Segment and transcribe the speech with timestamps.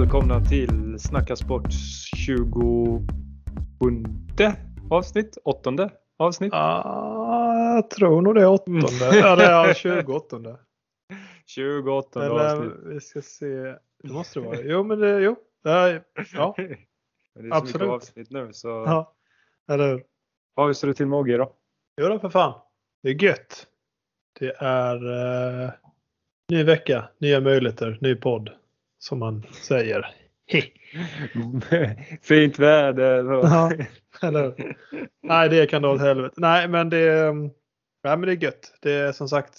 [0.00, 1.72] välkomna till Snacka Sport
[2.16, 2.40] 27
[4.90, 5.38] avsnitt?
[5.44, 6.52] Åttonde avsnitt?
[6.54, 9.06] Ah, jag tror nog det är åttonde.
[9.06, 10.58] Eller ja, 28.
[11.46, 12.72] 28 Eller avsnitt.
[12.84, 13.46] vi ska se.
[14.02, 14.60] Det måste det vara.
[14.64, 15.36] Jo, men det, jo.
[15.64, 16.02] Är,
[16.34, 16.74] ja, Men det är
[17.34, 17.88] så mycket absolut.
[17.88, 18.68] avsnitt nu så.
[18.68, 19.14] ja.
[19.68, 20.04] Eller hur?
[20.56, 21.52] Ja, hur står det till med Mogge då?
[22.00, 22.60] Jo då, för fan.
[23.02, 23.66] Det är gött.
[24.38, 24.94] Det är
[25.64, 25.70] eh,
[26.48, 28.50] ny vecka, nya möjligheter, ny podd.
[28.98, 30.06] Som man säger.
[32.22, 33.24] Fint väder.
[33.24, 33.72] Ja,
[34.22, 34.74] eller?
[35.22, 36.34] Nej, det kan dra åt helvete.
[36.36, 37.50] Nej, men det, är- nej,
[38.16, 38.72] men det är gött.
[38.82, 39.54] Det är som sagt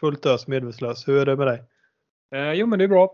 [0.00, 1.08] fullt ös medvetslös.
[1.08, 1.62] Hur är det med dig?
[2.34, 3.12] Eh, jo men det är bra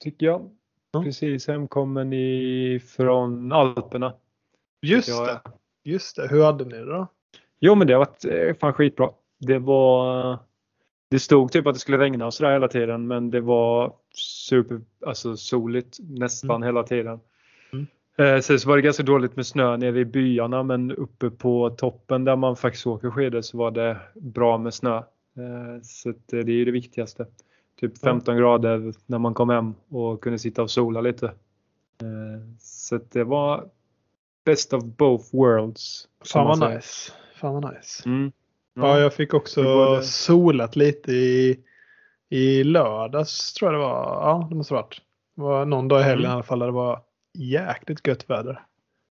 [0.00, 0.50] tycker jag.
[0.90, 1.02] Ja.
[1.02, 4.14] Precis hemkommen ifrån Alperna.
[4.82, 5.40] Just Jag- det.
[5.84, 6.28] Just det.
[6.28, 7.06] Hur hade ni det då?
[7.60, 9.10] Jo men det har varit eh, fan skitbra.
[9.38, 10.38] Det var
[11.08, 14.80] Det stod typ att det skulle regna och sådär hela tiden men det var super
[15.06, 17.20] alltså soligt nästan hela tiden.
[17.72, 17.86] Mm.
[18.18, 21.70] Eh, Sen så var det ganska dåligt med snö nere i byarna men uppe på
[21.70, 24.96] toppen där man faktiskt åker skidor så var det bra med snö.
[24.96, 25.02] Eh,
[25.82, 27.26] Så det är ju det viktigaste.
[27.80, 28.08] Typ Ja.
[28.10, 31.26] 15 grader när man kom hem och kunde sitta och sola lite.
[31.26, 33.68] Eh, Så det var
[34.44, 36.08] best of both worlds.
[36.32, 37.12] Fan vad nice.
[37.34, 38.08] Fan vad nice.
[38.08, 38.32] Mm.
[38.76, 39.62] Ja, jag fick också
[40.02, 41.60] solat lite i,
[42.28, 44.04] i lördags tror jag det var.
[44.04, 45.00] Ja, det måste ha varit.
[45.36, 46.30] Det var någon dag i helgen Mm.
[46.30, 47.00] i alla fall där det var
[47.34, 48.62] jäkligt gött väder.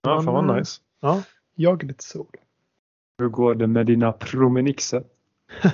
[0.01, 0.81] Ja, fan vad Men, nice.
[0.99, 1.23] Ja,
[1.55, 2.27] jag lite sol.
[3.17, 5.03] Hur går det med dina promenixer?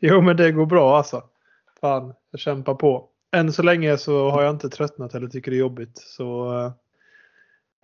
[0.00, 1.22] Jo, men det går bra alltså.
[1.80, 3.08] Fan, jag kämpar på.
[3.36, 5.98] Än så länge så har jag inte tröttnat eller tycker det är jobbigt.
[5.98, 6.72] Så eh,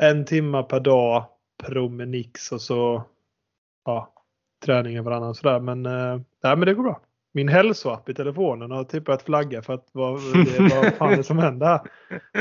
[0.09, 1.25] en timma per dag
[1.67, 3.03] promenix och så
[3.85, 4.13] ja,
[4.65, 5.61] träningen varannan sådär.
[5.61, 7.01] Men, eh, nej, men det går bra.
[7.33, 11.17] Min hälsoapp i telefonen har typ börjat flagga för att vad, det, vad fan är
[11.17, 11.81] det som händer här?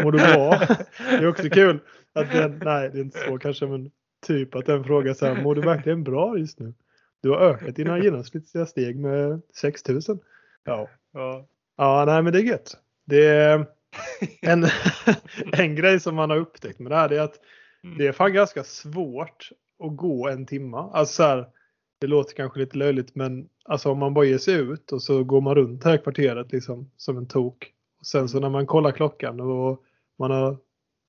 [0.04, 0.60] Mår du bra?
[0.98, 1.80] Det är också kul
[2.14, 3.92] att den, nej det är inte så kanske men
[4.28, 6.74] typ att den frågar så här, mår du verkligen bra just nu?
[7.22, 10.20] Du har ökat dina genomsnittliga steg med 6000.
[10.64, 10.90] Ja.
[11.14, 11.48] Ja.
[11.78, 12.78] Ja, nej men det är gött.
[13.06, 13.66] Det är
[14.42, 14.66] en,
[15.54, 17.40] en grej som man har upptäckt med det här det är att
[17.98, 19.50] det är fan ganska svårt
[19.84, 20.92] att gå en timma.
[20.94, 21.48] Alltså så här,
[22.00, 25.24] det låter kanske lite löjligt men alltså om man bara ger sig ut och så
[25.24, 27.74] går man runt här kvarteret liksom som en tok.
[28.00, 29.84] Och sen så när man kollar klockan och
[30.20, 30.58] man har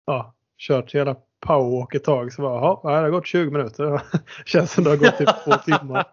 [0.06, 4.02] ja, kört hela powerwalk ett tag så bara, nej, det har gått 20 minuter.
[4.44, 6.04] Känns som det har gått typ två timmar.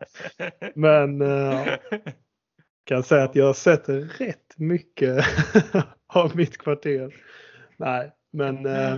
[0.75, 1.67] Men eh,
[2.83, 3.89] kan säga att jag har sett
[4.19, 5.25] rätt mycket
[6.07, 7.15] av mitt kvarter.
[7.77, 8.95] Nej, men eh,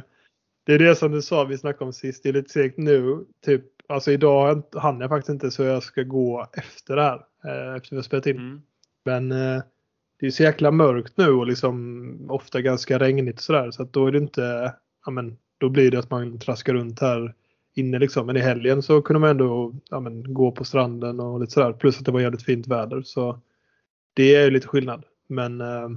[0.65, 2.23] det är det som du sa vi snackade om sist.
[2.23, 3.25] Det är lite segt nu.
[3.45, 7.25] Typ, alltså idag hann jag faktiskt inte så jag ska gå efter det här.
[7.45, 8.37] Eh, efter vi har spelat in.
[8.37, 8.61] Mm.
[9.05, 9.61] Men eh,
[10.19, 13.71] det är så jäkla mörkt nu och liksom ofta ganska regnigt sådär.
[13.71, 14.73] Så att då är det inte,
[15.05, 17.35] ja men då blir det att man traskar runt här
[17.75, 18.25] inne liksom.
[18.25, 21.73] Men i helgen så kunde man ändå ja, men, gå på stranden och lite sådär.
[21.73, 23.01] Plus att det var jävligt fint väder.
[23.01, 23.39] Så
[24.13, 25.05] det är ju lite skillnad.
[25.27, 25.89] Men eh,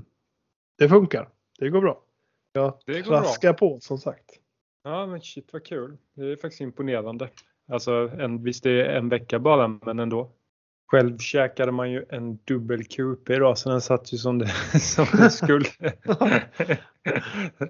[0.79, 1.29] det funkar.
[1.59, 2.03] Det går bra.
[2.53, 3.21] Jag Det går bra.
[3.21, 4.31] traskar på som sagt.
[4.85, 5.97] Ja men shit vad kul.
[6.15, 7.29] Det är faktiskt imponerande.
[7.69, 10.31] Alltså en, visst det är en vecka bara men ändå.
[10.91, 14.47] Själv käkade man ju en dubbel QP idag så den satt ju som det,
[14.81, 15.65] som den skulle.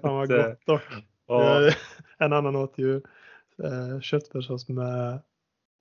[0.01, 0.81] Fan vad gott dock.
[1.27, 1.71] Ja,
[2.17, 2.95] En annan åt ju
[3.63, 5.19] eh, köttfärssås med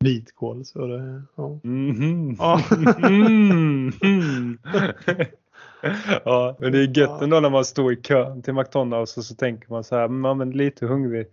[0.00, 0.64] vitkål.
[0.64, 1.60] Så det, ja.
[1.62, 2.36] Mhm.
[2.38, 2.60] Ja.
[3.08, 3.92] Mhm.
[6.24, 9.34] ja, men det är gött ändå när man står i kön till McDonalds och så
[9.34, 11.26] tänker man så här, "Mm, men lite hungrig.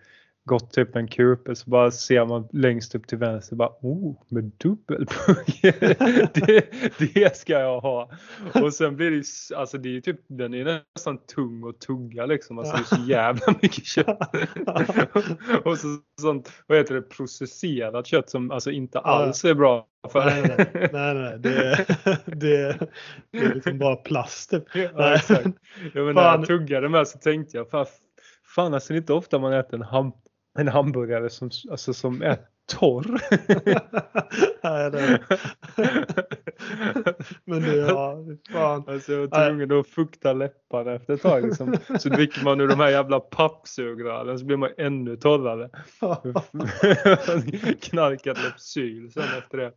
[0.49, 4.43] Gått typ en QP så bara ser man längst upp till vänster bara oh med
[4.43, 5.59] dubbelpugg.
[6.33, 6.65] det,
[7.13, 8.11] det ska jag ha.
[8.53, 9.23] Och sen blir det ju
[9.55, 12.59] alltså det är typ den är nästan tung och tugga liksom.
[12.59, 14.35] Alltså det är så jävla mycket kött.
[15.65, 15.87] och så
[16.21, 20.89] sånt vad heter det processerat kött som alltså inte alls är bra för Nej, nej,
[20.93, 21.39] nej, nej.
[21.39, 21.85] Det,
[22.25, 22.89] det,
[23.31, 24.49] det är liksom bara plast.
[24.49, 24.63] Typ.
[24.73, 25.47] Ja, exakt.
[25.93, 27.85] Ja, men när jag tuggade med så tänkte jag, fan,
[28.55, 30.13] fan alltså det är inte ofta man äter en, ham
[30.59, 32.37] en hamburgare som, alltså, som är
[32.69, 33.21] torr.
[34.63, 35.19] nej, nej.
[37.45, 38.17] Men det, ja,
[38.51, 38.83] fan.
[38.87, 41.45] Alltså jag var tvungen att fukta läpparna efter ett tag.
[41.45, 41.77] Liksom.
[41.99, 45.69] Så dricker man ur de här jävla pappsugrören så blir man ännu torrare.
[47.81, 49.73] Knarkat Lypsyl sen efter det.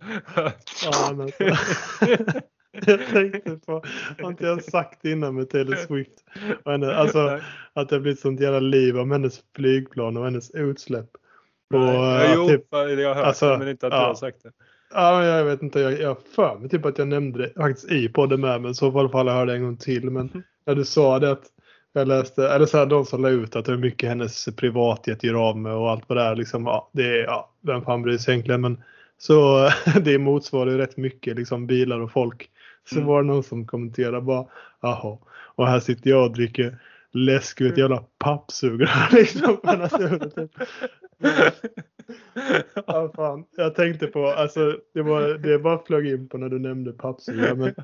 [2.87, 3.83] Jag tänkte på,
[4.23, 6.25] har inte jag sagt innan med Taylor Swift?
[6.65, 7.41] Henne, alltså
[7.73, 11.11] att det har blivit sånt jävla liv om hennes flygplan och hennes utsläpp.
[11.75, 14.07] Och, Nej, jo, typ, jag har hört alltså, det men inte att du ja.
[14.07, 14.51] har sagt det.
[14.95, 15.81] Ja, jag vet inte.
[15.81, 18.61] Jag, har för mig typ att jag nämnde det faktiskt i podden med.
[18.61, 20.11] Men så alla fall jag hörde det en gång till.
[20.11, 21.45] Men när du sa det att
[21.93, 25.49] Jag läste, eller så här, de som la ut att hur mycket hennes privatjet gör
[25.49, 26.37] av med och allt vad det är.
[26.37, 28.61] Liksom, ja, det är, ja, vem fan bryr sig egentligen?
[28.61, 28.83] Men
[29.19, 29.69] så
[30.03, 32.51] det motsvarar ju rätt mycket liksom bilar och folk.
[32.89, 33.07] Så Mm.
[33.09, 34.47] var det någon som kommenterade bara,
[34.81, 35.19] jaha,
[35.55, 36.79] och här sitter jag och dricker
[37.13, 39.13] läsk ur ett jävla pappsugrör.
[39.13, 39.57] Liksom.
[42.87, 43.45] Ja, fan.
[43.57, 47.55] Jag tänkte på, alltså det, var, det bara flög in på när du nämnde pappsugrör.
[47.55, 47.75] Men,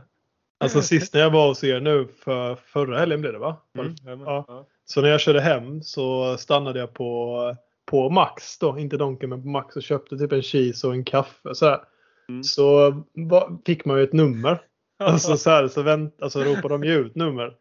[0.61, 3.56] alltså sist när jag var hos er nu för förra helgen blev det va?
[3.79, 3.95] Mm.
[4.05, 4.45] Ja.
[4.49, 4.67] Ja.
[4.85, 7.41] Så när jag körde hem så stannade jag på,
[7.87, 11.05] på Max då, inte Donken men på Max och köpte typ en cheese och en
[11.05, 11.55] kaffe.
[11.55, 11.81] Så, här.
[12.29, 12.43] Mm.
[12.45, 14.61] så va- fick man ju ett nummer.
[14.99, 17.53] Alltså så, här, så vänt, alltså ropade de ju ut nummer.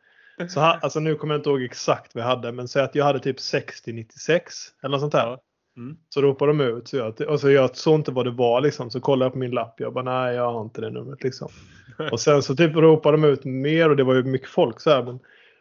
[0.50, 2.96] Så ha, alltså nu kommer jag inte ihåg exakt vad jag hade men säg att
[2.96, 4.54] jag hade typ 6096
[4.84, 5.38] eller något sånt där.
[5.78, 5.98] Mm.
[6.10, 6.88] Så ropade de ut.
[6.88, 8.92] Så jag, och så jag såg inte vad det var liksom.
[8.92, 9.80] Så kollade jag på min lapp.
[9.80, 11.50] Jag bara nej jag har inte det numret liksom.
[12.12, 14.90] Och sen så typ ropade de ut mer och det var ju mycket folk så
[14.90, 15.04] här.
[15.04, 15.20] Men,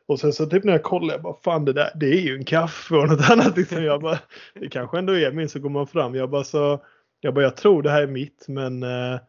[0.08, 2.37] och sen så typ när jag kollade jag bara fan det där det är ju
[2.37, 3.56] en kaffe och något annat.
[3.56, 3.84] Liksom.
[3.84, 4.19] Jag bara,
[4.55, 5.49] det kanske ändå är min.
[5.49, 6.14] Så går man fram.
[6.14, 6.81] Jag bara så.
[7.20, 9.20] Jag bara jag tror det här är mitt men eh,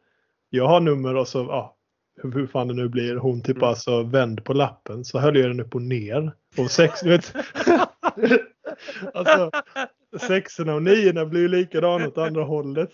[0.50, 1.77] jag har nummer och så ja.
[2.24, 3.16] Hur, fan det nu blir.
[3.16, 3.70] Hon typ Mm.
[3.70, 5.06] alltså vänd på lappen.
[5.06, 6.32] Så höll jag den upp och ner.
[6.58, 7.34] Och sex, du vet.
[9.14, 9.52] alltså
[10.20, 12.90] sexorna och niorna blir ju likadana åt andra hållet.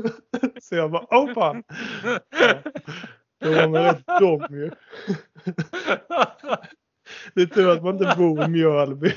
[0.62, 1.62] Så, jag bara, åh fan.
[3.40, 4.70] Då var man rätt dum ju.
[7.34, 9.12] Det är tur att man inte bor i Mjölby.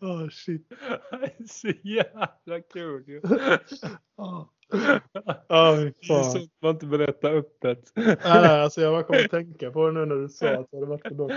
[0.00, 0.72] Åh shit.
[1.48, 3.20] Så jävla kul ju.
[5.48, 7.92] Ja, oh, Det är sånt man inte berättar öppet.
[7.94, 10.70] Nej, nej, alltså jag bara kom att tänka på det nu när du sa att
[10.70, 11.30] det hade varit på dock.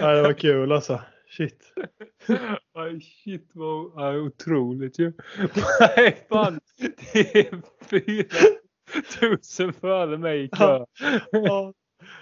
[0.00, 1.00] Nej, det var kul alltså.
[1.30, 1.72] Shit.
[2.74, 5.12] Aj, shit vad aj, otroligt ju.
[5.80, 6.60] Nej fan.
[7.12, 8.24] Det är fyra
[9.20, 10.84] tusen före mig i kö.
[11.32, 11.72] Ja.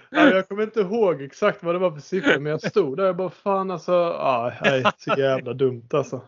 [0.09, 3.09] Ja, jag kommer inte ihåg exakt vad det var för siffror men jag stod där
[3.09, 3.91] och bara fan alltså.
[3.91, 6.21] Ja, nej, så jävla dumt alltså.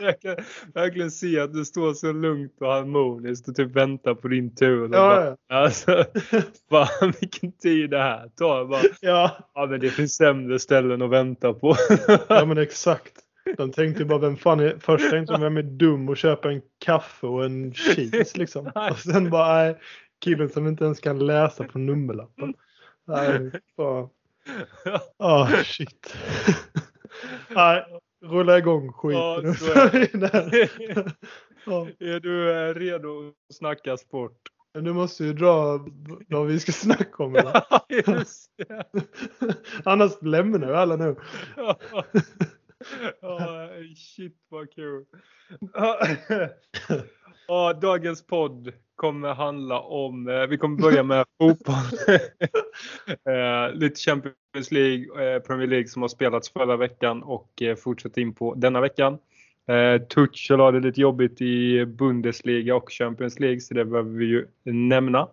[0.00, 0.36] Jag kan
[0.74, 4.82] verkligen se att du står så lugnt och harmoniskt och typ väntar på din tur.
[4.82, 6.04] Och Ja, bara, Alltså,
[6.70, 8.64] fan vilken tid det här tar.
[8.64, 11.76] Bara, Ja, ja men det finns sämre ställen att vänta på.
[12.28, 13.12] ja men exakt.
[13.56, 16.62] De tänkte bara vem fan är, först tänkte de vem är dum och köper en
[16.84, 18.66] kaffe och en cheese liksom.
[18.90, 19.78] Och sen bara nej,
[20.20, 22.54] killen som inte ens kan läsa på nummerlappen.
[23.04, 24.08] Nej, fan.
[25.16, 26.14] Ah shit.
[27.48, 27.84] Nej,
[28.22, 29.44] rulla igång skiten.
[29.44, 31.12] Ja, så är.
[31.66, 34.50] Ja, du eh, redo att snacka sport?
[34.72, 35.86] du måste ju dra
[36.28, 37.36] vad vi ska snacka om.
[37.36, 37.62] Eller?
[39.84, 41.16] Annars lämnar ju alla nu.
[43.20, 45.04] Ja, shit vad kul.
[47.48, 51.74] Ja, dagens podd kommer handla om, eh, vi kommer börja med fotboll.
[53.34, 58.20] Eh, Lite Champions League, eh, Premier League som har spelats förra veckan och eh, fortsätter
[58.20, 59.18] in på denna veckan.
[59.68, 64.24] Eh, Tuchel har det lite jobbigt i Bundesliga och Champions League så det behöver vi
[64.24, 65.28] ju nämna.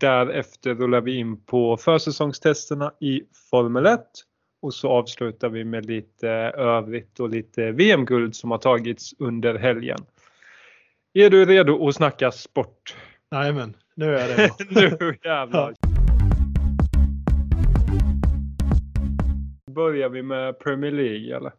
[0.00, 4.00] Därefter rullar vi in på försäsongstesterna i Formel 1
[4.62, 9.98] och så avslutar vi med lite övrigt och lite VM-guld som har tagits under helgen.
[11.12, 12.96] Är du redo att snacka sport?
[13.30, 14.50] Nej men nu är jag det.
[15.00, 15.74] nu jävlar.
[19.70, 21.52] Börjar vi med Premier League eller?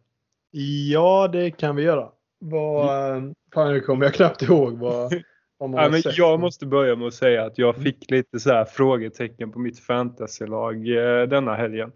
[0.90, 2.08] Ja, det kan vi göra.
[2.38, 5.12] Vad, fan, nu kommer jag knappt ihåg vad,
[5.72, 9.52] Ja, men jag måste börja med att säga att jag fick lite så här frågetecken
[9.52, 11.92] på mitt fantasylag eh, denna helgen.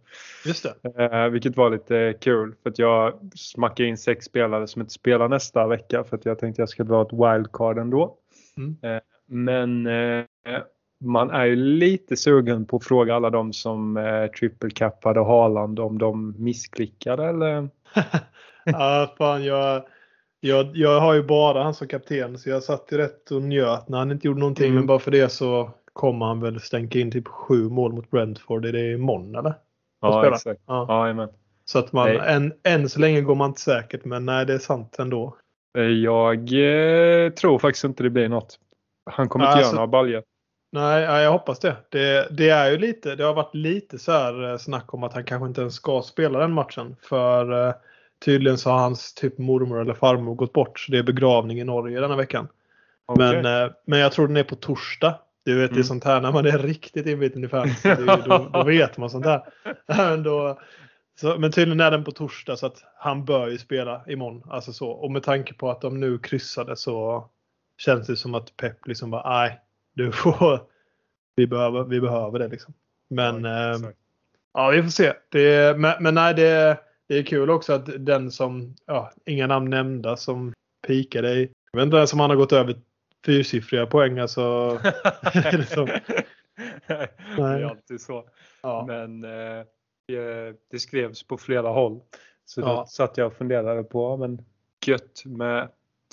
[0.47, 1.05] Just det.
[1.05, 5.29] Eh, vilket var lite kul för att jag smackade in sex spelare som inte spelar
[5.29, 8.15] nästa vecka för att jag tänkte jag skulle dra ett wildcard ändå.
[8.57, 8.77] Mm.
[8.83, 9.89] Eh, men
[11.05, 15.81] man är ju lite sugen på att fråga alla de som eh, triple cappade Haaland
[15.81, 17.69] om de missklickade eller?
[18.65, 19.83] ja, fan, jag,
[20.41, 23.89] jag, jag har ju bara han som kapten så jag satt ju rätt och njöt
[23.89, 24.67] när han inte gjorde någonting.
[24.67, 24.77] Mm.
[24.77, 28.65] Men bara för det så kommer han väl stänka in typ sju mål mot Brentford.
[28.67, 29.55] Är det imorgon eller?
[30.01, 30.37] Ja, spela.
[30.37, 30.61] exakt.
[30.67, 30.87] Ja.
[30.89, 31.29] Ja, amen.
[31.65, 32.21] Så att man, Nej.
[32.27, 35.37] än, än så länge går man inte säkert men nej det är sant ändå.
[35.79, 38.59] Eh, Jag eh, tror faktiskt inte det blir något.
[39.11, 40.23] Han kommer inte Alltså- göra några baljor.
[40.73, 41.77] Nej, ja, jag hoppas det.
[41.89, 42.29] det.
[42.31, 45.25] Det är ju lite, det har varit lite så här eh, snack om att han
[45.25, 46.97] kanske inte ens ska spela den matchen.
[47.03, 47.75] För eh,
[48.25, 50.79] tydligen så har hans typ mormor eller farmor gått bort.
[50.81, 52.49] Så det är begravning i Norge denna veckan.
[53.07, 53.43] Okej.
[53.43, 55.19] Men, eh, men jag tror den är på torsdag.
[55.45, 55.85] Du vet det är Mm.
[55.85, 57.89] sånt här när man är riktigt inbiten i fantasy.
[57.89, 59.43] ju- Då, då vet man sånt här.
[59.97, 60.61] Men, då,
[61.21, 64.43] så, men tydligen är den på torsdag så att han bör ju spela imorgon.
[64.51, 64.89] Alltså så.
[64.91, 67.29] Och med tanke på att de nu kryssade så
[67.79, 69.61] känns det som att Pep liksom bara nej.
[69.95, 70.61] Du får,
[71.37, 72.75] vi, behöver, vi behöver det liksom.
[73.11, 73.79] Men Ja, eh,
[74.55, 75.13] ja, vi får se.
[75.29, 76.79] Det, men, men nej, det,
[77.09, 80.53] det är kul också att den som, ja, inga namn nämnda, som
[80.87, 82.75] pikade i, jag vet inte ens om han har gått över
[83.27, 84.19] fyrsiffriga poäng.
[84.19, 84.71] Alltså,
[85.53, 85.87] liksom.
[86.87, 88.25] det är alltid så.
[88.63, 88.85] ja.
[88.89, 89.65] Men eh,
[90.09, 92.01] det, det skrevs på flera håll.
[92.45, 92.87] Så då Ja.
[92.87, 94.45] satt jag och funderade på, men
[94.87, 95.69] gött med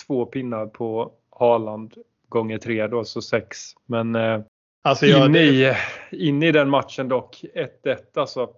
[0.07, 1.93] två pinnar på Haaland
[2.29, 3.57] gånger tre då, så sex.
[3.85, 4.41] Men eh,
[4.81, 5.73] Alltså, jag, in, i,
[6.11, 7.43] in i den matchen dock,
[7.83, 8.49] 1-1 alltså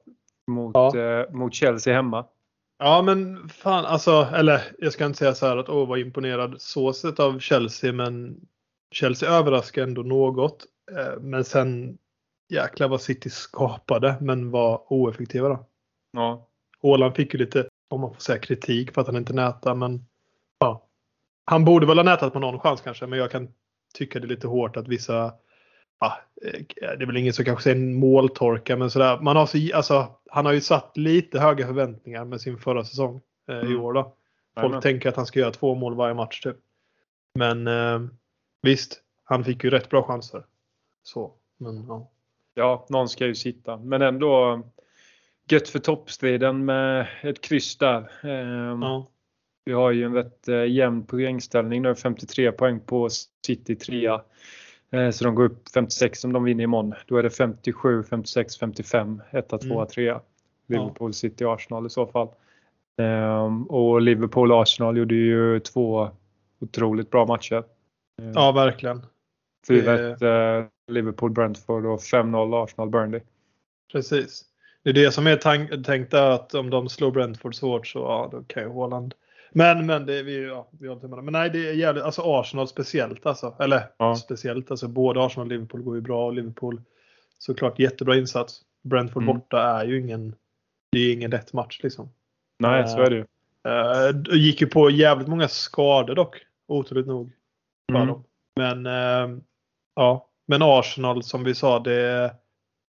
[0.47, 0.97] mot, Ja.
[0.97, 2.25] eh, mot Chelsea hemma.
[2.79, 6.55] Ja men fan alltså, eller jag ska inte säga så här att åh vad imponerad
[6.61, 8.41] så sett av Chelsea men
[8.91, 10.65] Chelsea överraskar ändå något.
[10.91, 11.97] Eh, Men sen
[12.49, 15.65] jäklar vad City skapade men var oeffektiva då.
[16.13, 16.47] Ja,
[16.83, 20.05] Haaland fick ju lite, om man får säga kritik för att han inte nätar men
[20.59, 20.83] ja.
[21.45, 23.47] Han borde väl ha nätat på någon chans kanske men jag kan
[23.93, 25.33] tycka det är lite hårt att vissa
[25.99, 29.19] Ja, eh, det är väl ingen som kanske säger måltorka men sådär.
[29.19, 33.21] Man har så, alltså, han har ju satt lite höga förväntningar med sin förra säsong
[33.49, 33.81] eh, i Mm.
[33.81, 33.93] år.
[33.93, 34.03] Då.
[34.03, 34.15] Folk
[34.63, 34.81] Jajamän.
[34.81, 36.57] tänker att han ska göra två mål varje match typ.
[37.35, 37.99] Men eh,
[38.61, 40.43] visst, han fick ju rätt bra chanser.
[41.03, 42.09] Så, men ja.
[42.53, 43.77] ja, någon ska ju sitta.
[43.77, 44.61] Men ändå
[45.49, 48.11] gött för toppstriden med ett kryss där.
[48.23, 49.07] Ehm, ja.
[49.65, 53.09] Vi har ju en rätt eh, jämn poängställning nu, 53 poäng på
[53.45, 54.09] City 3.
[54.91, 56.93] Eh, så de går upp 56 om de vinner imorgon.
[57.07, 59.87] Då är det 57, 56, 55, 1, 2, Mm.
[59.87, 60.19] 3.
[60.67, 62.27] Liverpool, City, Arsenal i så fall.
[62.97, 66.09] Ehm, och Liverpool och Arsenal gjorde ju två
[66.59, 67.63] otroligt bra matcher.
[68.21, 69.05] Ehm, ja, verkligen.
[69.67, 73.21] 4-1 eh, Liverpool, Brentford och 5-0 Arsenal, Burnley.
[73.91, 74.45] Precis.
[74.83, 75.35] Det är det som är
[75.83, 79.13] tänkt att om de slår Brentford så hårt så ja, då kan ju Haaland.
[79.57, 81.21] Men, men det är vi, ja, vi har inte med det.
[81.21, 83.55] Men nej, det är jävligt, alltså Arsenal speciellt alltså.
[83.59, 84.15] Eller Ja.
[84.15, 86.81] speciellt, alltså både Arsenal och Liverpool går ju bra och Liverpool
[87.37, 88.61] såklart jättebra insats.
[88.83, 89.35] Brentford Mm.
[89.35, 90.35] borta är ju ingen,
[90.91, 92.09] det är ingen lätt match liksom.
[92.59, 93.25] Nej, så är det ju.
[93.67, 96.35] Uh, gick ju på jävligt många skador dock,
[96.67, 97.31] otroligt nog.
[97.91, 98.07] Mm.
[98.07, 98.23] dem.
[98.55, 99.37] Men eh,
[99.95, 102.31] ja, men Arsenal som vi sa, det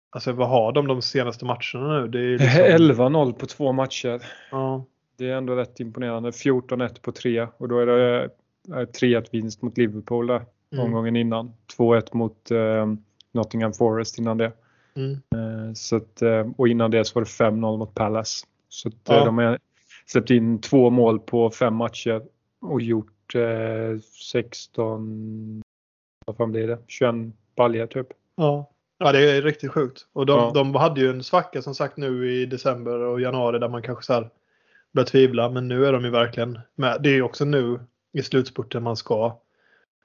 [0.10, 2.08] Alltså vad har de de senaste matcherna nu?
[2.08, 4.22] Det är liksom, 11-0 på två matcher.
[4.52, 4.86] ja,
[5.18, 6.30] Det är ändå rätt imponerande.
[6.32, 8.30] 14-1 på tre och då är det eh,
[8.76, 11.54] 3-1 vinst mot Liverpool där mm, omgången innan.
[11.78, 12.88] 2-1 mot eh,
[13.32, 14.52] Nottingham Forest innan det.
[14.96, 18.46] mm, Eh, så att, eh, och innan det så var det 5-0 mot Palace.
[18.70, 19.26] Så att, eh, Ja.
[19.26, 19.60] de har
[20.06, 22.22] släppt in två mål på fem matcher
[22.62, 24.00] och gjort eh,
[24.32, 25.62] 16,
[26.26, 26.78] vad fan blir det?
[26.88, 27.16] 21
[27.56, 28.08] baljor typ.
[28.36, 28.72] ja.
[28.98, 30.08] ja, det är riktigt sjukt.
[30.14, 30.52] Och de, Ja.
[30.54, 34.04] de hade ju en svacka som sagt nu i december och januari där man kanske
[34.06, 34.30] så här
[34.96, 35.50] börjar tvivla.
[35.50, 36.98] Men nu är de ju verkligen med.
[37.02, 37.80] Det är ju också nu
[38.14, 39.40] i slutspurten man ska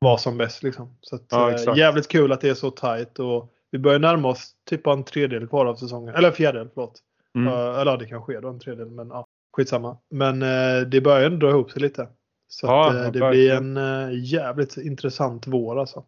[0.00, 0.62] vara som bäst.
[0.62, 0.96] Liksom.
[1.00, 4.28] Så att, Ja, eh, jävligt kul att det är så tajt och vi börjar närma
[4.28, 6.14] oss typ en tredjedel kvar av säsongen.
[6.14, 6.98] Eller en fjärdedel, förlåt.
[7.34, 7.52] Mm.
[7.52, 9.96] Eller det kan ske då en tredjedel, men ja, skitsamma.
[10.10, 12.08] Men eh, det börjar ändå dra ihop sig lite.
[12.48, 13.74] Så Ja, att, eh, det verkligen.
[13.74, 16.04] blir en jävligt intressant vår alltså.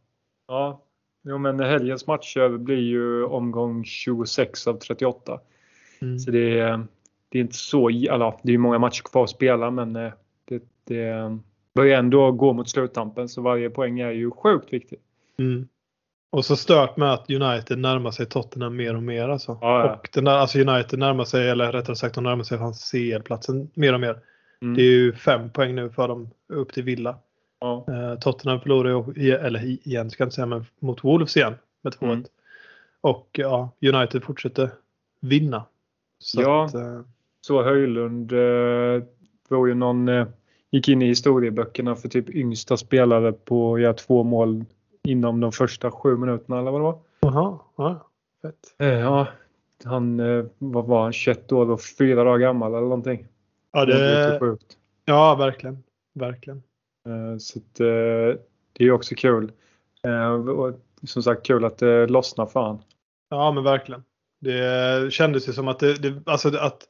[0.48, 0.82] Ja,
[1.24, 5.40] jo, men helgens matcher blir ju omgång 26 av 38.
[6.02, 6.18] Mm.
[6.18, 6.86] Så det är,
[7.32, 10.12] det är inte så, eller det är många matcher kvar att spela men eh,
[10.44, 11.38] det, det
[11.74, 14.98] börjar ändå gå mot sluttampen så varje poäng är ju sjukt viktig.
[15.38, 15.68] Mm.
[16.30, 19.28] Och så stört med att United närmar sig Tottenham mer och mer.
[19.28, 19.58] Alltså.
[19.60, 19.94] Ja, ja.
[19.94, 23.70] Och den där, alltså United närmar sig, eller rättare sagt de närmar sig hans CL-platsen
[23.74, 24.18] mer och mer.
[24.62, 24.74] Mm.
[24.74, 27.16] Det är ju fem poäng nu för dem upp till Villa.
[27.60, 27.84] Ja.
[27.88, 31.92] Eh, Tottenham förlorar ju, eller igen ska jag inte säga, men mot Wolves igen med
[31.92, 32.04] 2-1.
[32.04, 32.24] Mm.
[33.00, 34.70] Och ja, United fortsätter
[35.20, 35.64] vinna.
[36.18, 36.64] Så Ja.
[36.64, 37.00] att, eh,
[37.46, 39.02] Så Höjlund eh,
[39.48, 40.26] var ju någon, eh,
[40.70, 44.64] gick in i historieböckerna för typ yngsta spelare på att göra två mål
[45.04, 46.98] inom de första sju minuterna eller vad det var.
[47.20, 48.06] Jaha, ja,
[48.42, 48.54] fett.
[48.78, 49.26] Eh, Ja,
[49.84, 53.26] han, eh, vad var han, 21 år och fyra dagar gammal eller någonting.
[53.72, 54.76] Ja, Det det, sjukt.
[55.04, 55.82] ja verkligen.
[56.14, 56.62] Verkligen.
[57.06, 58.40] Eh, Så att, eh,
[58.72, 59.52] det är också kul.
[60.02, 60.74] Eh, Och
[61.06, 62.78] som sagt kul att det lossnar för han.
[63.30, 64.02] Ja, men verkligen.
[64.40, 66.88] Det kändes ju som att det, det, alltså att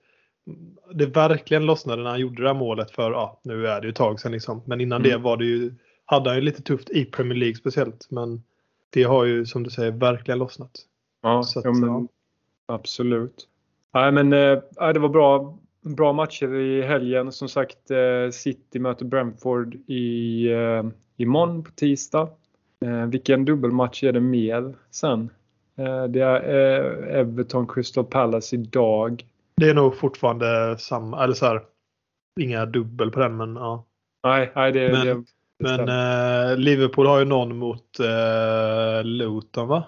[0.95, 3.91] det verkligen lossnade när han gjorde det här målet för, ja, nu är det ju
[3.91, 4.63] ett tag sedan liksom.
[4.65, 5.11] Men innan Mm.
[5.11, 8.07] det var det ju, hade han ju lite tufft i Premier League speciellt.
[8.11, 8.43] Men
[8.91, 10.71] det har ju som du säger verkligen lossnat.
[11.23, 12.07] Ja, Så att, ja, men, ja.
[12.75, 13.49] absolut.
[13.95, 14.33] Nej, men
[14.77, 17.33] ja, det var bra, bra matcher i helgen.
[17.33, 20.85] Som sagt, eh, City möter Brentford i, eh,
[21.17, 22.29] imorgon på tisdag.
[22.85, 25.31] Eh, vilken dubbelmatch är det mer sen?
[26.09, 26.41] Det är
[27.09, 29.25] Everton Crystal Palace idag.
[29.63, 31.63] Det är nog fortfarande samma, eller så här,
[32.41, 33.87] inga dubbel på den men ja.
[34.27, 35.15] Nej, nej det, Men- det,
[35.77, 39.85] det Men eh, Liverpool har ju någon mot eh, Luton va?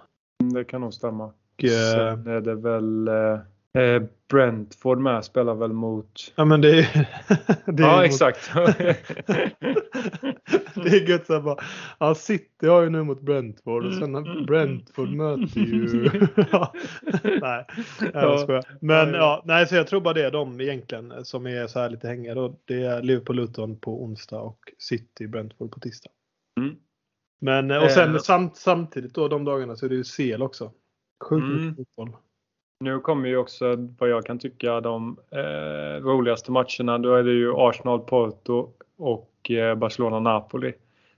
[0.55, 1.25] det kan nog stämma.
[1.63, 3.39] eh, Sen är det väl eh,
[3.79, 6.33] eh, Brentford med spelar väl mot...
[6.37, 7.09] ja men det är,
[7.73, 8.53] det är ja mot- exakt.
[10.75, 11.57] det är gött såhär bara.
[11.99, 16.11] Ja, City har ju nu mot Brentford och sen har Brentford möter ju...
[17.41, 17.67] nej,
[18.13, 18.63] jag Ja.
[18.81, 21.91] Men Ja, nej så jag tror bara det är de egentligen som är så här
[21.91, 22.35] lite hängiga.
[22.65, 26.11] Det är Liverpool-Luton på onsdag och City-Brentford på tisdag.
[26.61, 26.75] Mm.
[27.41, 28.21] Men och sen Eh.
[28.21, 30.73] samt, samtidigt då de dagarna så är det ju CL också.
[31.25, 31.77] Sjukt Mm.
[31.77, 32.17] fotboll.
[32.85, 36.99] Nu kommer ju också vad jag kan tycka de eh, roligaste matcherna.
[36.99, 40.73] Då är det ju Arsenal-Porto och eh, Barcelona-Napoli.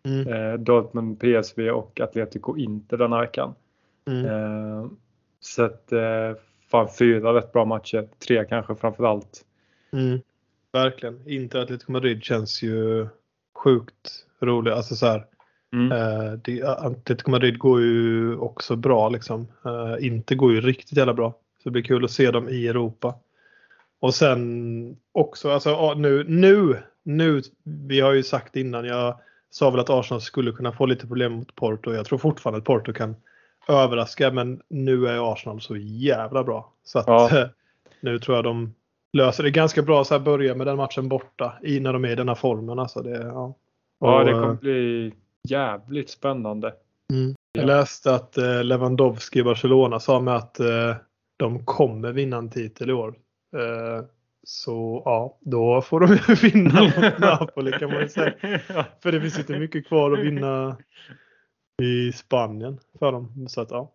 [0.05, 0.29] Mm.
[0.29, 3.55] Eh, Dortmund, PSV och Atletico Inter den här veckan.
[4.09, 4.25] Mm.
[4.27, 4.87] Eh,
[5.41, 6.33] så att eh,
[6.71, 8.09] fan fyra rätt bra matcher.
[8.27, 9.45] Tre kanske framförallt.
[9.93, 10.21] Mm.
[10.73, 11.29] Verkligen.
[11.29, 13.07] Inte Atletico Madrid känns ju
[13.55, 14.75] sjukt roligt.
[14.75, 15.27] Alltså så här,
[15.73, 15.93] Mm.
[15.93, 19.47] eh, det, Atletico Madrid går ju också bra liksom.
[19.65, 21.35] Eh, inte går ju riktigt jävla bra.
[21.67, 23.15] Så det blir kul att se dem i Europa.
[24.01, 29.19] Och sen också, alltså ja, nu, nu, nu, vi har ju sagt innan, jag
[29.51, 31.93] sa väl att Arsenal skulle kunna få lite problem mot Porto.
[31.93, 33.17] Jag tror fortfarande att Porto kan
[33.69, 36.73] överraska men nu är Arsenal så jävla bra.
[36.85, 37.31] Så att Ja.
[38.01, 38.75] nu tror jag de
[39.13, 42.11] löser det ganska bra så här börja med den matchen borta i när de är
[42.11, 42.79] i den här formen.
[42.79, 43.55] Alltså det, ja.
[44.01, 45.13] Ja, Och, det eh, kommer bli
[45.49, 46.75] jävligt spännande.
[47.13, 47.35] Mm.
[47.53, 47.67] Jag Ja.
[47.67, 50.95] läste att eh, Lewandowski i Barcelona sa med att eh,
[51.37, 53.15] de kommer vinna en titel i år.
[53.57, 54.05] Eh,
[54.43, 56.07] så ja, då får de
[56.53, 58.33] vinna mot Napoli kan man ju säga.
[59.03, 60.77] För det finns inte mycket kvar att vinna
[61.83, 63.49] i Spanien för dem.
[63.49, 63.93] Så att ja,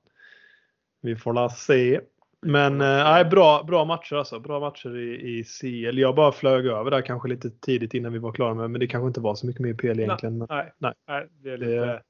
[1.01, 2.01] vi får la se.
[2.45, 4.39] Men eh, bra, bra matcher alltså.
[4.39, 5.97] Bra matcher i, i CL.
[5.99, 8.87] Jag bara flög över där kanske lite tidigt innan vi var klara med men det
[8.87, 10.45] kanske inte var så mycket mer PL egentligen.
[10.49, 10.93] Nej, Nej.
[11.07, 11.27] nej.
[11.43, 12.01] det är Det-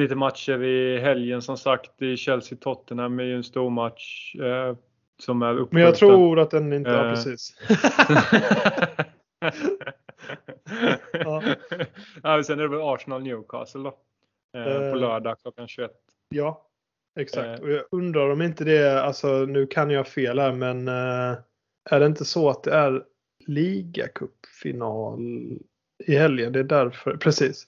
[0.00, 2.02] lite, matcher i helgen som sagt.
[2.02, 4.76] I Chelsea-Tottenham är ju en stor match eh,
[5.22, 5.68] som är uppskjuten.
[5.72, 6.90] men jag tror att den inte...
[6.90, 7.10] Ja, Eh.
[7.14, 7.54] precis.
[11.12, 11.42] ja.
[12.22, 13.98] ja, sen är det väl Arsenal-Newcastle då.
[14.58, 14.92] Eh, Eh.
[14.92, 15.90] på lördag klockan 21.
[16.28, 16.66] Ja,
[17.20, 17.46] exakt.
[17.46, 17.64] Eh.
[17.64, 21.36] Och jag undrar om inte det är, alltså nu kan jag fel här, men eh,
[21.90, 23.04] är det inte så att det är
[23.46, 25.18] ligacupfinal
[26.06, 26.52] i helgen?
[26.52, 27.66] Det är därför, precis.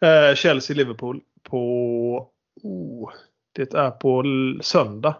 [0.00, 2.28] Eh, Chelsea-Liverpool på,
[2.62, 3.10] oh,
[3.52, 4.24] det är på
[4.62, 5.16] söndag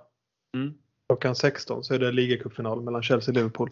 [0.54, 0.74] Mm.
[1.08, 3.70] klockan 16 så är det ligacupfinal mellan Chelsea och Liverpool.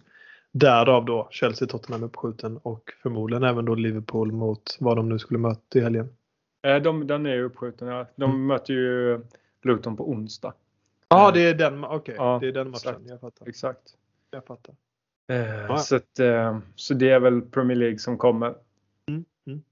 [0.52, 5.78] Därav då Chelsea-Tottenham uppskjuten och förmodligen även då Liverpool mot vad de nu skulle möta
[5.78, 6.08] i helgen.
[6.66, 7.88] Eh, de, den är ju uppskjuten.
[7.88, 8.06] Ja.
[8.16, 8.46] De Mm.
[8.46, 9.20] möter ju
[9.62, 10.54] Luton på onsdag.
[11.08, 12.14] Ja, det är den, okej.
[12.18, 12.90] Ja, det är den matchen.
[12.94, 13.08] exakt.
[13.08, 13.48] Jag fattar.
[13.48, 13.94] Exakt.
[14.30, 14.74] Jag fattar.
[15.32, 18.54] Eh, så, att, eh, så det är väl Premier League som kommer.
[19.08, 19.62] Mm, mm.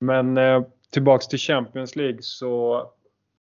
[0.00, 2.82] Men eh, tillbaks till Champions League så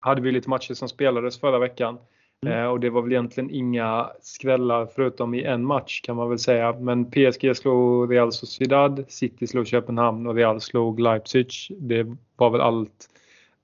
[0.01, 1.99] hade vi lite matcher som spelades förra veckan.
[2.47, 2.59] Mm.
[2.59, 6.39] Eh, och det var väl egentligen inga skrällar förutom i en match kan man väl
[6.39, 6.73] säga.
[6.73, 11.51] Men PSG slog Real Sociedad, City slog Köpenhamn och Real slog Leipzig.
[11.71, 12.07] Det
[12.37, 13.09] var väl allt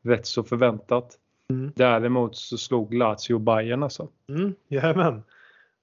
[0.02, 1.18] rätt så förväntat.
[1.50, 1.72] Mm.
[1.76, 4.08] Däremot så slog Lazio Bayern alltså.
[4.28, 5.22] Mm, jajamän.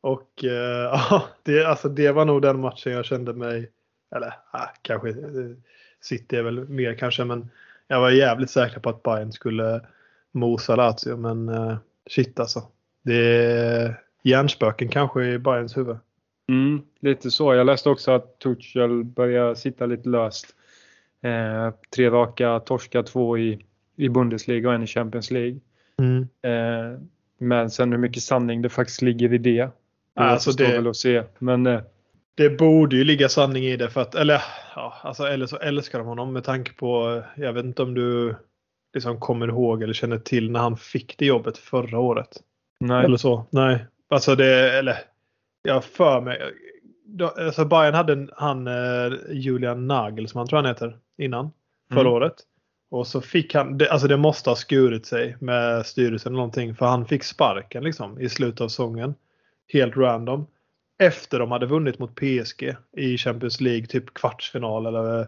[0.02, 0.50] Och eh,
[1.10, 3.70] ja, det, alltså det var nog den matchen jag kände mig,
[4.16, 5.16] eller äh, kanske eh,
[6.02, 7.50] City är väl mer kanske, men
[7.92, 9.82] jag var jävligt säker på att Bayern skulle
[10.32, 11.18] mosa Lazio.
[11.18, 11.76] Men eh,
[12.10, 12.64] shit alltså.
[13.04, 15.98] Det är hjärnspöken kanske i Bayerns huvud.
[16.50, 17.54] Mm, lite så.
[17.54, 20.46] Jag läste också att Tuchel börjar sitta lite löst.
[21.24, 25.60] Eh, tre raka torska, två i, i Bundesliga och en i Champions League.
[26.00, 26.22] Mm.
[26.42, 27.00] Eh,
[27.38, 29.62] men sen hur mycket sanning det faktiskt ligger i det.
[29.62, 29.70] Det
[30.16, 31.24] Alltså det- väl att se.
[31.40, 31.82] Men eh,
[32.36, 34.42] Det borde ju ligga sanning i det för att, eller
[34.76, 38.36] ja, alltså eller så älskar de honom med tanke på, jag vet inte om du
[38.94, 42.38] liksom kommer ihåg eller känner till när han fick det jobbet förra året.
[42.80, 43.06] nej.
[43.06, 43.46] Eller så.
[43.50, 43.86] Nej.
[44.10, 44.98] Alltså det, eller
[45.64, 46.42] jag för mig.
[47.38, 51.52] Alltså Bayern hade en, han eh, Julian Nagelsmann tror jag han heter innan.
[51.94, 52.14] Förra Mm.
[52.14, 52.34] året.
[52.92, 56.76] Och så fick han, det, alltså det måste ha skurit sig med styrelsen eller någonting.
[56.76, 59.16] För han fick sparken liksom i slutet av säsongen.
[59.74, 60.48] Helt random.
[61.02, 65.28] Efter de hade vunnit mot PSG i Champions League, typ kvartsfinal eller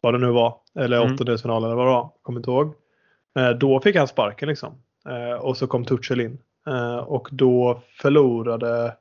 [0.00, 0.56] vad det nu var.
[0.78, 1.14] Eller Mm.
[1.14, 2.10] åttondelsfinal eller vad det var.
[2.22, 2.74] Kommer inte ihåg.
[3.38, 4.74] Eh, Då fick han sparken liksom.
[5.08, 6.38] Eh, Och så kom Tuchel in.
[6.66, 8.96] Eh, Och då förlorade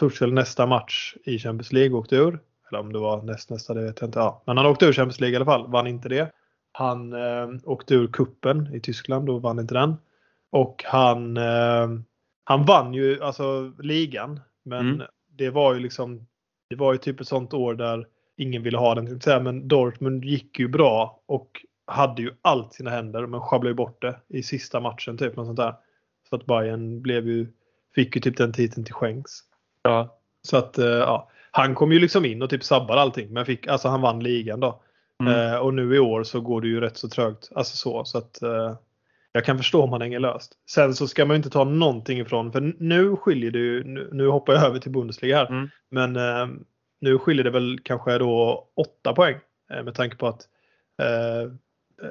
[0.00, 2.38] Tuchel nästa match i Champions League och åkte ur.
[2.70, 4.18] Eller om det var näst, nästa, det vet jag inte.
[4.18, 4.42] Ja.
[4.46, 5.66] Men han åkte ur Champions League i alla fall.
[5.70, 6.32] Vann inte det.
[6.72, 9.96] Han eh, åkte ur kuppen i Tyskland och vann inte den.
[10.50, 11.88] Och han, eh,
[12.44, 14.40] han vann ju alltså ligan.
[14.64, 15.06] Men Mm.
[15.36, 16.26] Det var ju liksom
[16.70, 19.20] det var ju typ ett sånt år där ingen ville ha den.
[19.44, 21.50] Men Dortmund gick ju bra och
[21.86, 25.18] hade ju allt sina händer men sjabblade ju bort det i sista matchen.
[25.18, 25.74] typ något sånt där.
[26.30, 27.46] Så att Bayern blev ju
[27.94, 29.30] fick ju typ den titeln till skänks.
[29.82, 30.18] Ja.
[30.42, 33.32] Så att eh, ja, han kom ju liksom in och typ sabbade allting.
[33.32, 34.82] Men fick, alltså han vann ligan då.
[35.22, 35.52] Mm.
[35.52, 37.50] Eh, och nu i år så går det ju rätt så trögt.
[37.54, 38.04] Alltså så.
[38.04, 38.74] så att, eh,
[39.36, 40.52] jag kan förstå om han hänger löst.
[40.70, 42.52] Sen så ska man inte ta någonting ifrån.
[42.52, 43.84] För nu skiljer det ju.
[43.84, 45.46] Nu, nu hoppar jag över till Bundesliga här.
[45.46, 45.68] Mm.
[45.90, 46.46] Men eh,
[47.00, 49.36] nu skiljer det väl kanske då åtta poäng.
[49.72, 50.42] Eh, med tanke på att
[51.02, 51.52] eh,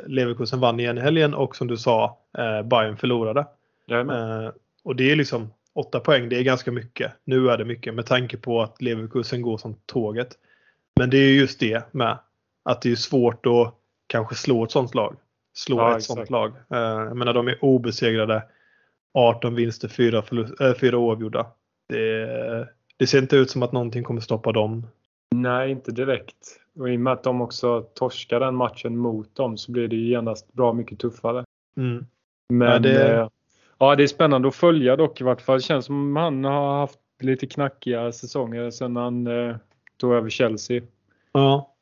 [0.08, 3.46] Leverkusen vann igen i helgen och som du sa eh, Bayern förlorade.
[3.90, 4.52] Eh,
[4.84, 7.12] och det är liksom åtta poäng, det är ganska mycket.
[7.24, 10.30] Nu är det mycket med tanke på att Leverkusen går som tåget.
[11.00, 12.20] Men det är ju just det med.
[12.64, 13.74] Att det är svårt att
[14.08, 15.16] kanske slå ett sånt lag.
[15.56, 16.18] Slå Ja, ett exakt.
[16.18, 16.50] sånt lag.
[16.70, 18.44] Eh, jag menar de är obesegrade.
[19.14, 21.46] 18 vinster, 4, förlust, äh, 4 oavgjorda.
[21.90, 24.88] Det, det ser inte ut som att någonting kommer stoppa dem.
[25.36, 26.60] Nej, inte direkt.
[26.80, 29.96] Och i och med att de också torskar den matchen mot dem så blir det
[29.96, 31.44] ju genast bra mycket tuffare.
[31.78, 32.06] Mm.
[32.54, 33.30] Men Ja, det- det...
[33.78, 35.58] ja, det är spännande att följa dock i vart fall.
[35.58, 39.56] Det känns som han har haft lite knackiga säsonger sedan han eh,
[39.98, 40.82] tog över Chelsea.
[41.32, 41.75] Ja.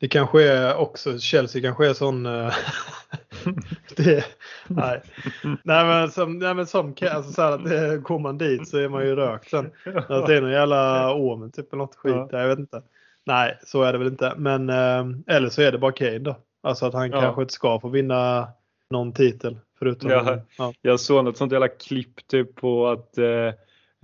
[0.00, 2.26] Det kanske är också, Chelsea kanske är sån...
[2.26, 2.54] eh,
[3.96, 4.24] det,
[4.66, 5.02] nej.
[5.42, 8.78] nej men som, nej, men som alltså så här att det, går man dit så
[8.78, 9.70] är man ju rökt sen.
[10.08, 12.14] Att det är någon jävla Åmen typ eller något skit.
[12.14, 12.28] Ja.
[12.30, 12.82] Jag vet inte.
[13.26, 14.32] Nej, så är det väl inte.
[14.36, 16.36] Men eh, eller så är det bara Kane då.
[16.62, 17.20] Alltså att han Ja.
[17.20, 18.48] kanske inte ska få vinna
[18.90, 19.58] någon titel.
[19.78, 20.10] Förutom...
[20.10, 20.38] Ja.
[20.58, 20.72] ja.
[20.82, 23.52] Jag såg något sånt jävla klipp typ på att eh,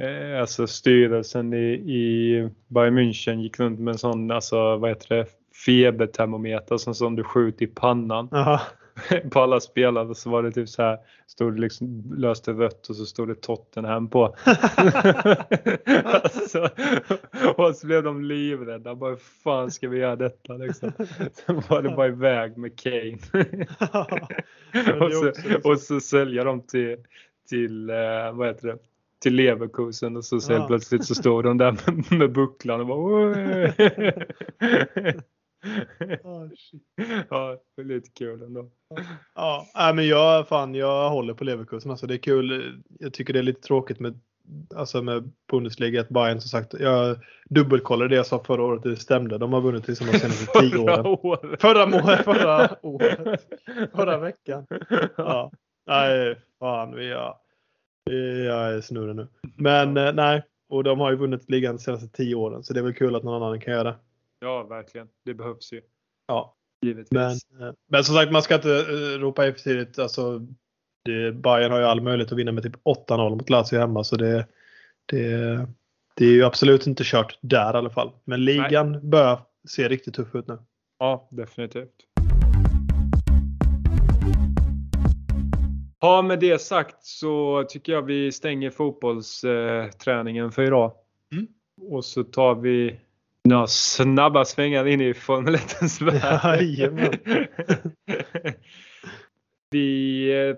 [0.06, 5.16] eh, alltså styrelsen i, i Bayern München gick runt med en sån, alltså vad heter
[5.16, 5.26] det,
[5.64, 8.60] febertermometer som, som du skjuter i pannan Jaha.
[9.30, 12.96] på alla spelare så var det typ så här, stod det liksom löste rött och
[12.96, 14.24] så stod det Tottenham på.
[16.04, 16.68] alltså,
[17.56, 18.94] och så blev de livrädda.
[18.94, 20.92] Bara, hur fan ska vi göra detta liksom?
[21.32, 23.18] Sen var det bara iväg med Kane.
[25.00, 26.96] och, så, liksom- och så säljer de till,
[27.48, 28.78] till eh, vad heter det?
[29.22, 30.66] Till Leverkusen och så sen Ja.
[30.66, 33.34] plötsligt så står de där med, med bucklan och bara
[36.56, 36.82] Shit.
[37.30, 38.70] Ja, det är lite kul ändå.
[39.34, 41.90] Ja, nej, men jag, fan, jag håller på Leverkusen.
[41.90, 42.82] Alltså, det är kul.
[43.00, 44.20] Jag tycker det är lite tråkigt med,
[44.74, 46.74] alltså med Bundesliga att Bayern som sagt.
[46.80, 47.16] Jag
[47.48, 48.82] dubbelkollade det jag sa förra året.
[48.82, 49.38] Det stämde.
[49.38, 51.06] De har vunnit liksom de senaste tio åren.
[51.06, 51.60] året.
[51.60, 53.46] Förra, förra året.
[53.94, 54.66] Förra veckan.
[55.16, 55.52] Ja.
[55.86, 56.94] Nej, fan.
[56.94, 57.34] Vi är,
[58.04, 59.28] vi är snurren nu.
[59.56, 60.42] Men eh, nej.
[60.68, 62.62] Och de har ju vunnit ligan de senaste tio åren.
[62.64, 63.96] Så det är väl kul att någon annan kan göra det.
[64.46, 65.08] Ja, verkligen.
[65.24, 65.80] Det behövs ju.
[66.26, 66.56] Ja.
[66.82, 67.10] Givetvis.
[67.10, 67.30] Men,
[67.68, 69.98] eh, men som sagt, man ska inte eh, ropa efter tidigt.
[69.98, 70.38] Alltså,
[71.04, 72.76] det, Bayern har ju all möjlighet att vinna med typ
[73.08, 74.04] 8-0 mot Lazio hemma.
[74.04, 74.46] Så det,
[75.06, 75.26] det,
[76.14, 78.12] det är ju absolut inte kört där i alla fall.
[78.24, 80.58] Men ligan börjar se riktigt tuff ut nu.
[80.98, 81.94] Ja, definitivt.
[86.00, 90.92] Ja, med det sagt så tycker jag vi stänger fotbollsträningen för idag.
[91.32, 91.46] Mm.
[91.92, 93.00] Och så tar vi
[93.46, 96.40] några snabba svängar in i Formel 1 värld.
[96.44, 97.12] Jajamän.
[99.70, 100.56] vi, eh,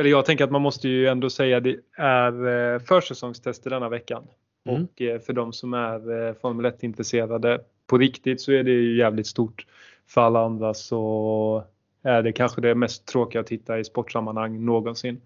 [0.00, 4.24] eller jag tänker att man måste ju ändå säga det är eh, försäsongstester denna veckan.
[4.68, 4.82] Mm.
[4.82, 8.96] Och eh, för de som är Formel 1 intresserade på riktigt så är det ju
[8.96, 9.66] jävligt stort.
[10.08, 11.64] För alla andra så
[12.02, 15.20] är det kanske det mest tråkiga att titta i sportsammanhang någonsin.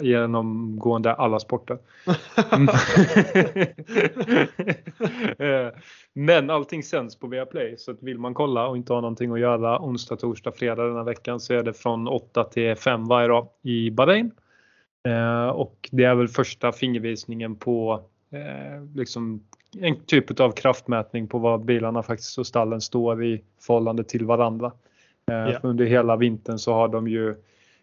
[0.00, 1.78] Genomgående alla sporter.
[5.38, 5.68] Eh,
[6.12, 9.40] Men allting sänds på Viaplay så att vill man kolla och inte ha någonting att
[9.40, 13.28] göra onsdag, torsdag, fredag den här veckan så är det från 8 till 5 varje
[13.28, 14.30] dag i Bahrain.
[15.08, 19.44] Eh, Och det är väl första fingervisningen på eh, liksom
[19.78, 24.72] en typ av kraftmätning på vad bilarna faktiskt och stallen står i förhållande till varandra.
[25.26, 27.36] För Under hela vintern så har de ju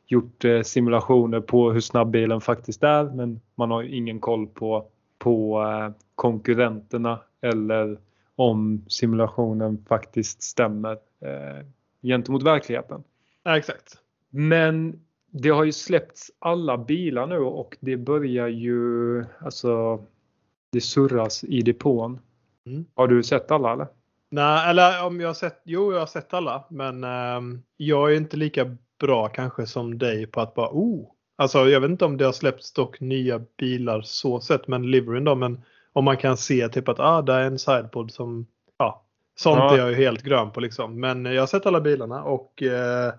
[0.07, 4.85] gjort eh, simulationer på hur snabb bilen faktiskt är men man har ingen koll på,
[5.17, 7.97] på eh, konkurrenterna eller
[8.35, 10.91] om simulationen faktiskt stämmer
[11.21, 11.65] eh,
[12.01, 13.03] gentemot verkligheten.
[13.43, 13.97] Ja, exakt.
[14.29, 14.99] Men
[15.31, 20.03] det har ju släppts alla bilar nu och det börjar ju, alltså
[20.71, 22.19] det surras i depån.
[22.65, 22.85] Mm.
[22.95, 23.87] Har du sett alla eller?
[24.29, 26.63] Nej, eller om jag har sett, jo jag har sett alla.
[26.69, 31.11] Men ehm, jag är inte lika bra kanske som dig på att bara oh.
[31.37, 35.23] Alltså jag vet inte om det har släppts dock nya bilar så sett, men liveryn
[35.23, 35.35] då.
[35.35, 35.61] Men
[35.93, 39.03] om man kan se typ att ah, där är en sidepod som, ja.
[39.35, 39.73] Sånt Ja.
[39.73, 40.99] är jag ju helt grön på liksom.
[40.99, 43.13] Men jag har sett alla bilarna och eh,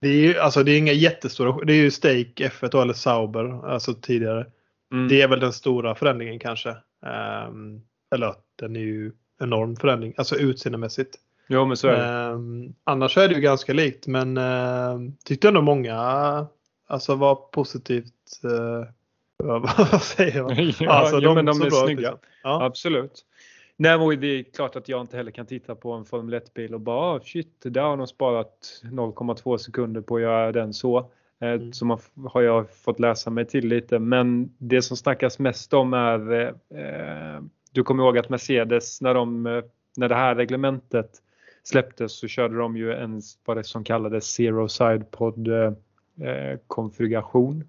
[0.00, 2.92] det är ju alltså det är inga jättestora, det är ju Stake F1 då, eller
[2.92, 4.46] Sauber, alltså tidigare.
[4.92, 5.08] Mm.
[5.08, 6.70] Det är väl den stora förändringen kanske.
[7.06, 7.80] Ehm,
[8.14, 11.16] eller den är ju enorm förändring, alltså utseendemässigt.
[11.48, 11.96] Jo men så är
[12.28, 12.32] det.
[12.34, 15.94] Um, annars är det ju ganska likt men uh, tyckte ändå många
[16.86, 18.84] alltså var positivt uh,
[19.92, 20.54] Vad säger man?
[20.80, 22.14] ja, alltså jo, de, men de är snygga.
[22.42, 22.64] Ja.
[22.64, 23.24] Absolut.
[23.76, 26.80] Nej, det är klart att jag inte heller kan titta på en Formel 1-bil och
[26.80, 30.98] bara "Ah, shit, där har de sparat 0,2 sekunder på att göra den så.
[30.98, 31.70] Eh, Mm.
[31.98, 33.98] F- har jag fått läsa mig till lite.
[33.98, 37.40] Men det som snackas mest om är, eh,
[37.72, 39.62] du kommer ihåg att Mercedes när, de, eh,
[39.96, 41.10] när det här reglementet
[41.68, 45.72] släpptes så körde de ju en vad det som kallades zero side pod eh,
[46.28, 47.64] eh, konfiguration.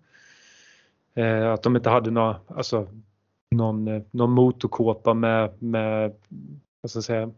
[1.14, 2.88] Eh, att de inte hade några, alltså,
[3.52, 6.14] någon, någon motorkåpa med, med
[6.82, 7.32] vad ska jag säga,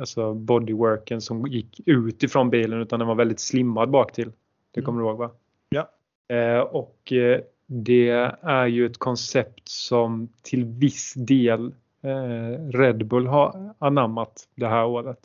[0.00, 4.32] alltså bodyworken som gick ut ifrån bilen utan den var väldigt slimmad bak till.
[4.74, 5.30] Det kommer du ihåg va?
[5.68, 5.90] Ja.
[6.36, 8.08] Eh, och eh, det
[8.42, 14.86] är ju ett koncept som till viss del eh, Red Bull har anammat det här
[14.86, 15.18] året.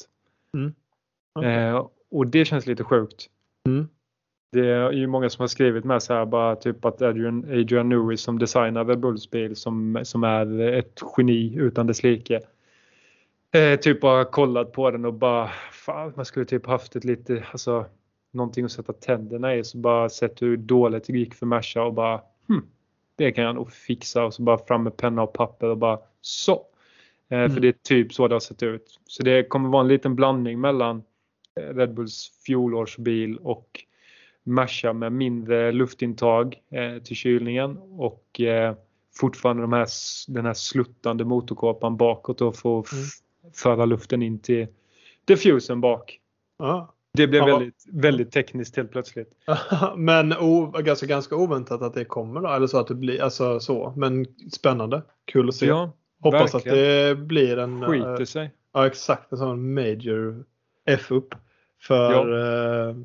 [1.41, 3.30] Eh, och det känns lite sjukt.
[3.67, 3.88] Mm.
[4.52, 7.89] Det är ju många som har skrivit med så här bara typ att Adrian, Adrian
[7.89, 12.39] Newey som designar Red Bulls bil som, som är ett geni utan dess like.
[13.52, 17.43] Eh, typ bara kollat på den och bara fan man skulle typ haft ett lite,
[17.52, 17.86] alltså
[18.32, 21.93] någonting att sätta tänderna i så bara sett hur dåligt det gick för Merca och
[21.93, 22.65] bara hm,
[23.15, 26.00] det kan jag nog fixa och så bara fram med penna och papper och bara
[26.22, 26.54] så.
[27.30, 27.52] Eh, Mm.
[27.52, 29.00] För det är typ så det har sett ut.
[29.08, 31.04] Så det kommer vara en liten blandning mellan
[31.62, 33.84] Red Bulls fjolårsbil och
[34.44, 38.76] Merca med mindre luftintag eh, till kylningen och eh,
[39.16, 39.88] fortfarande de här,
[40.28, 43.54] den här sluttande motorkåpan bakåt och få Mm.
[43.54, 44.68] föra luften in till
[45.26, 46.20] diffusen bak.
[46.60, 46.94] Ja.
[47.13, 49.30] Det blev Ja, väldigt, väldigt tekniskt helt plötsligt.
[49.96, 52.48] Men o, ganska, ganska oväntat att det kommer då.
[52.50, 53.94] Eller så att det blir alltså så.
[53.98, 55.02] Men spännande.
[55.26, 55.66] Kul att se.
[55.66, 56.78] Ja, Hoppas verkligen.
[56.78, 57.82] att det blir en...
[57.86, 58.52] skiter eh, sig.
[58.74, 59.32] Ja exakt.
[59.32, 60.46] En sån major
[60.86, 61.36] F-upp.
[61.82, 62.89] För...
[62.89, 62.96] eh,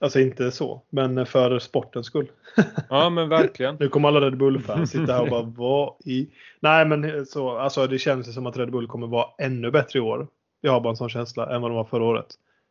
[0.00, 0.82] alltså inte så.
[0.90, 2.30] Men för sportens skull.
[2.88, 3.76] Ja men verkligen.
[3.80, 6.28] Nu kommer alla Red Bull-fans sitta här och bara vad i...
[6.60, 7.58] Nej men så.
[7.58, 10.28] Alltså det känns ju som att Red Bull kommer vara ännu bättre i år.
[10.60, 12.26] Jag har bara en sån känsla än vad de var förra året.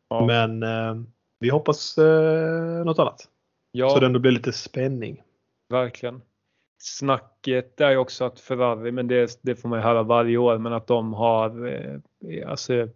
[0.08, 0.26] Ja.
[0.26, 0.94] Men eh,
[1.40, 3.28] vi hoppas eh, något annat.
[3.72, 3.90] Ja.
[3.90, 5.22] Så det ändå blir lite spänning.
[5.68, 6.22] Verkligen.
[6.78, 10.58] Snacket är ju också att Ferrari, men det, det får man ju höra varje år,
[10.58, 12.88] men att de har, eh, alltså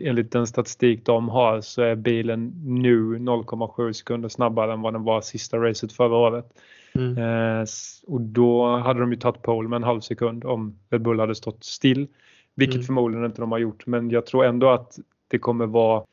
[0.00, 5.04] enligt den statistik de har så är bilen nu 0,7 sekunder snabbare än vad den
[5.04, 6.46] var sista racet förra året.
[6.94, 7.18] Mm.
[7.18, 7.66] Eh,
[8.06, 11.34] och då hade de ju tagit pole med en halv sekund om Red Bull hade
[11.34, 12.06] stått still.
[12.54, 12.86] Vilket Mm.
[12.86, 16.04] förmodligen inte de har gjort, men jag tror ändå att det kommer vara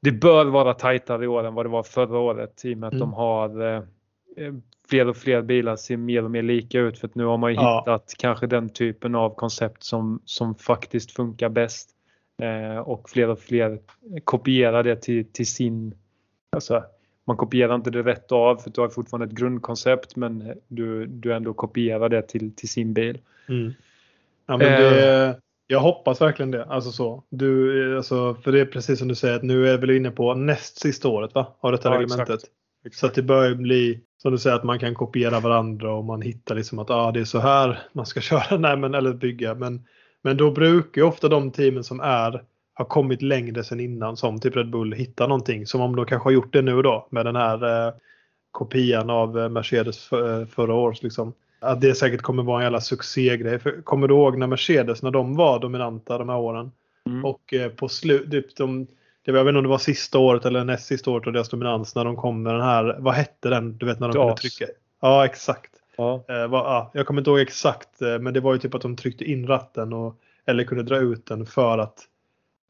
[0.00, 2.86] det bör vara tajtare i år än vad det var förra året i och med
[2.86, 3.00] att Mm.
[3.00, 3.82] de har eh,
[4.36, 4.54] eh,
[4.88, 7.50] fler och fler bilar ser mer och mer lika ut för att nu har man
[7.50, 7.80] ju Ja.
[7.80, 11.90] hittat kanske den typen av koncept som, som faktiskt funkar bäst.
[12.42, 13.78] Eh, och fler och fler
[14.24, 15.94] kopierar det till, till sin...
[16.50, 16.84] Alltså,
[17.24, 21.34] man kopierar inte det rätt av för du har fortfarande ett grundkoncept men du, du
[21.34, 23.18] ändå kopierar det till, till sin bil.
[23.48, 23.74] Mm.
[24.46, 26.64] Ja, men det, jag hoppas verkligen det.
[26.64, 27.22] Alltså så.
[27.30, 30.34] Du, alltså, för det är precis som du säger att nu är vi inne på
[30.34, 31.56] näst sista året va?
[31.60, 32.40] av detta Ja, reglementet.
[32.84, 33.00] exakt.
[33.00, 36.22] Så att det börjar bli som du säger att man kan kopiera varandra och man
[36.22, 39.54] hittar liksom att ah, det är så här man ska köra nej, men, eller bygga.
[39.54, 39.86] Men,
[40.22, 42.42] men då brukar ju ofta de teamen som är
[42.76, 45.66] har kommit längre sen innan som typ Red Bull hitta någonting.
[45.66, 47.94] Som om de kanske har gjort det nu då med den här eh,
[48.50, 51.02] kopian av eh, Mercedes för, eh, förra året.
[51.02, 51.32] Liksom.
[51.60, 53.58] Att det säkert kommer vara en jävla succégrej.
[53.58, 56.72] För, kommer du ihåg när Mercedes, när de var dominanta de här åren?
[57.06, 57.24] Mm.
[57.24, 58.86] Och eh, på slut, typ de,
[59.24, 61.32] det var, jag vet inte om det var sista året eller näst sista året av
[61.32, 63.78] deras dominans när de kom med den här, vad hette den?
[63.78, 64.66] Du vet när de kunde trycka?
[65.02, 65.75] Ja exakt.
[65.96, 66.24] Ja.
[66.28, 68.96] Eh, ja, jag kommer inte ihåg exakt eh, men det var ju typ att de
[68.96, 72.04] tryckte in ratten och, eller kunde dra ut den för att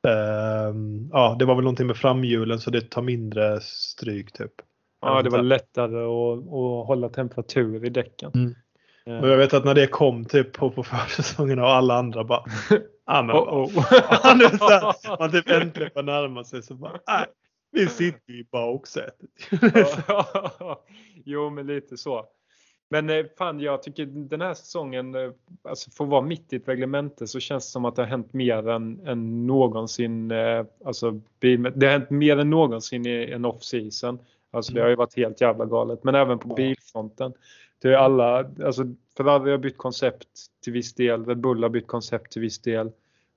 [0.09, 4.53] ehm, ja det var väl någonting med framhjulen så det tar mindre stryk typ.
[5.01, 8.33] ja, det var lättare att, att hålla temperatur i däcken.
[8.35, 8.55] Mm.
[9.07, 12.25] Eh, Och jag vet att när det kom typ på, på försäsongen och alla andra
[12.25, 12.45] bara
[13.07, 13.85] ah, men, oh, oh.
[13.91, 17.27] här, man typ äntligen får närma sig så bara nej,
[17.73, 19.31] vi sitter ju i baksätet.
[21.25, 22.25] jo, men lite så.
[22.89, 25.31] Men eh, fan, jag tycker den här säsongen, eh,
[25.63, 28.07] alltså för att vara mitt i ett reglemente så känns det som att det har
[28.09, 30.31] hänt mer än, än någonsin.
[30.31, 34.19] eh, Alltså, det har hänt mer än någonsin i en off-season.
[34.51, 36.05] Alltså det har ju varit helt jävla galet.
[36.05, 37.33] Men även på bilfronten.
[37.83, 38.85] Det är alla, alltså
[39.17, 40.29] Ferrari har bytt koncept
[40.65, 41.27] till viss del.
[41.27, 42.91] Red Bull har bytt koncept till viss del.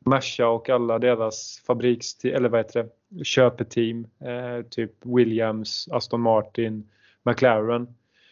[0.05, 6.89] Merca och alla deras fabriks eller vad heter det, köpeteam, eh, typ Williams, Aston Martin,
[7.23, 7.88] McLaren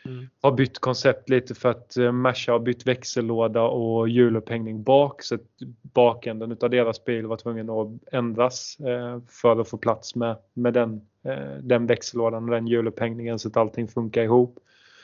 [0.08, 0.30] Mm.
[0.41, 5.36] har bytt koncept lite för att eh, Merca har bytt växellåda och hjulupphängning bak så
[5.36, 5.41] att
[5.82, 10.74] bakänden utav deras bil var tvungen att ändras eh, för att få plats med, med
[10.74, 14.60] den, eh, den växellådan och den hjulupphängningen så att allting funkar ihop.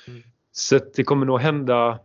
[0.07, 0.21] Mm.
[0.51, 1.99] Så det kommer nog hända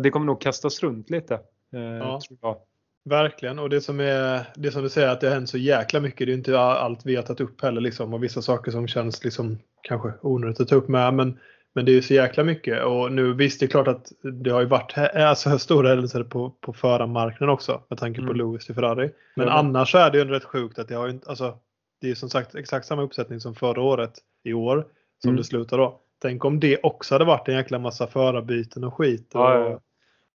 [0.00, 1.40] det kommer nog kastas runt lite.
[1.70, 2.20] Ja.
[2.28, 2.56] tror jag.
[3.04, 3.58] Verkligen.
[3.58, 6.26] Och det som, är, det som du säger att det har hänt så jäkla mycket.
[6.26, 7.80] Det är inte allt vi har tagit upp heller.
[7.80, 8.14] Liksom.
[8.14, 11.14] Och vissa saker som känns liksom, kanske onödigt att ta upp med.
[11.14, 11.38] Men,
[11.74, 12.84] men det är ju så jäkla mycket.
[12.84, 16.50] Och nu visst, det är klart att det har ju varit alltså, stora händelser på,
[16.60, 17.80] på förarmarknaden också.
[17.88, 18.36] Med tanke på Mm.
[18.36, 19.10] Lewis till Ferrari.
[19.36, 19.52] Men Ja.
[19.52, 21.58] annars är det ju rätt sjukt att det har ju inte, alltså,
[22.00, 24.12] det är som sagt exakt samma uppsättning som förra året
[24.44, 24.86] i år.
[25.22, 25.36] Som Mm.
[25.36, 25.98] det slutar då.
[26.22, 29.34] Tänk om det också hade varit en jäkla massa förarbyten och skit.
[29.34, 29.80] Och, Ja, ja, ja.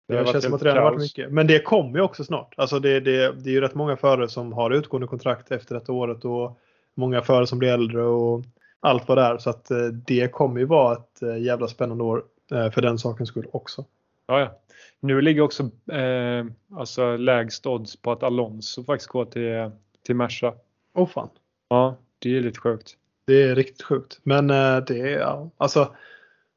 [0.09, 1.33] det, varit känns som att det redan varit mycket.
[1.33, 2.55] Men det kommer ju också snart.
[2.57, 5.93] Alltså det, det, det är ju rätt många förare som har utgående kontrakt efter detta
[5.93, 6.59] året och
[6.97, 8.43] många förare som blir äldre och
[8.85, 9.39] allt vad det är.
[9.39, 12.99] Så att eh, det kommer ju vara ett eh, jävla spännande år eh, för den
[12.99, 13.85] sakens skull också.
[14.27, 14.61] Ja, ja.
[15.01, 16.45] Nu ligger också eh,
[16.77, 19.71] alltså lägst odds på att Alonso faktiskt går till,
[20.07, 20.55] till Merca.
[20.95, 21.29] Åh fan.
[21.69, 22.97] Ja, det är lite sjukt.
[23.27, 24.21] Det är riktigt sjukt.
[24.23, 25.95] Men eh, det är, ja, alltså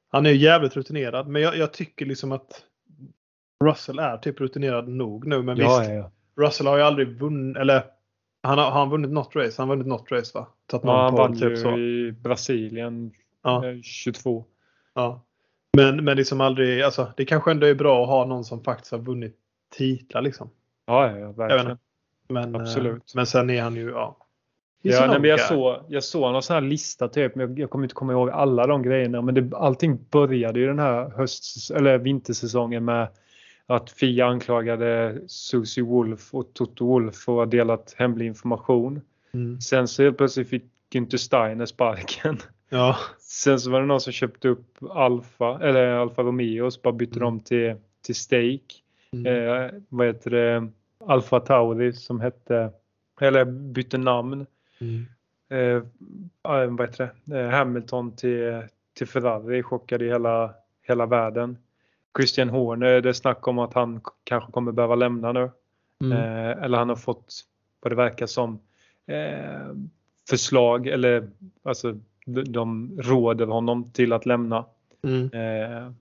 [0.09, 1.27] han är ju jävligt rutinerad.
[1.27, 2.63] Men jag, jag tycker liksom att
[3.63, 5.41] Russell är typ rutinerad nog nu.
[5.41, 6.11] Men Ja, visst, ja.
[6.45, 7.83] Russell har ju aldrig vunnit, eller
[8.43, 9.61] han har, han vunnit något race?
[9.61, 10.47] Han har vunnit något race va?
[10.67, 11.77] Tagit ja han vann typ ju så.
[11.77, 13.11] i Brasilien
[13.43, 13.67] Ja.
[13.67, 14.45] eh, 22.
[14.93, 15.23] Ja.
[15.77, 18.91] Men, men liksom aldrig, alltså, det kanske ändå är bra att ha någon som faktiskt
[18.91, 19.35] har vunnit
[19.75, 20.49] titlar liksom.
[20.85, 21.77] Ja, ja, verkligen.
[22.29, 23.13] Men, eh, Absolut.
[23.15, 24.17] men sen är han ju, ja.
[24.81, 27.69] Ja, nej, men jag, såg, jag såg någon sån här lista typ, men jag, jag
[27.69, 29.21] kommer inte komma ihåg alla de grejerna.
[29.21, 33.07] Men det, allting började ju den här höst, eller vintersäsongen med
[33.67, 39.01] att Fia anklagade Susie Wolf och Toto Wolf för att ha delat hemlig information.
[39.31, 39.61] Mm.
[39.61, 42.37] Sen så helt plötsligt fick Günther Steiner sparken.
[42.69, 42.97] Ja.
[43.19, 46.93] Sen så var det någon som köpte upp Alfa, eller Alfa Romeo och så bara
[46.93, 47.25] bytte Mm.
[47.25, 47.75] dem till,
[48.05, 48.59] till Stake.
[49.11, 49.25] Mm.
[49.25, 50.67] Eh, vad heter det?
[51.05, 52.71] Alfa Tauri som hette,
[53.21, 54.45] eller bytte namn.
[54.79, 55.05] Mm.
[55.49, 55.83] Eh,
[56.43, 57.39] ja, vad heter det?
[57.39, 58.61] Eh, Hamilton till,
[58.97, 60.53] till Ferrari chockade hela,
[60.87, 61.57] hela världen.
[62.17, 65.49] Christian Horner, det är snack om att han kanske kommer behöva lämna nu.
[66.03, 66.17] Mm.
[66.17, 67.33] Eh, eller han har fått,
[67.81, 68.59] vad det verkar som,
[69.07, 69.73] eh,
[70.29, 71.29] förslag eller
[71.63, 74.65] alltså de, de råder honom till att lämna.
[75.03, 75.29] Mm.
[75.33, 75.91] Eh,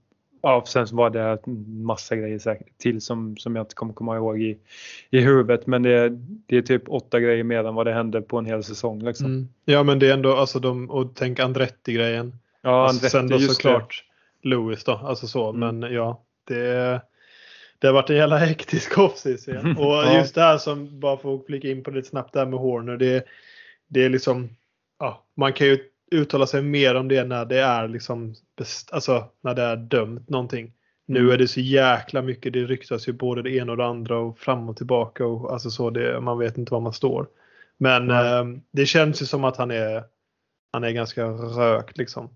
[0.43, 4.43] ja, sen var det massa grejer säkert till som, som jag inte kommer komma ihåg
[4.43, 4.59] i,
[5.11, 5.67] i huvudet.
[5.67, 6.09] Men det,
[6.47, 9.03] det är typ åtta grejer mer än vad det hände på en hel säsong.
[9.03, 9.27] Liksom.
[9.27, 9.49] Mm.
[9.65, 12.33] Ja men det är ändå, alltså de, och tänk Andretti-grejen.
[12.63, 14.05] Ja, alltså, Andretti, sen då såklart
[14.47, 15.49] Lewis då, alltså så.
[15.51, 15.79] Mm.
[15.81, 17.01] Men ja, det,
[17.79, 19.77] det har varit en jävla hektisk offseason.
[19.79, 20.19] Och Ja.
[20.19, 22.59] just det här som, bara för att flika in på det lite snabbt där med
[22.59, 22.97] Horner.
[22.97, 23.25] Det,
[23.89, 24.49] det är liksom,
[24.99, 25.79] ja, man kan ju
[26.11, 30.29] uttala sig mer om det när det är liksom, best, alltså när det är dömt
[30.29, 30.73] någonting.
[31.09, 31.33] Nu Mm.
[31.33, 34.39] är det så jäkla mycket, det ryktas ju både det ena och det andra och
[34.39, 37.27] fram och tillbaka och alltså så, det, man vet inte var man står.
[37.79, 40.05] Men eh, det känns ju som att han är,
[40.73, 42.29] han är ganska rökt liksom.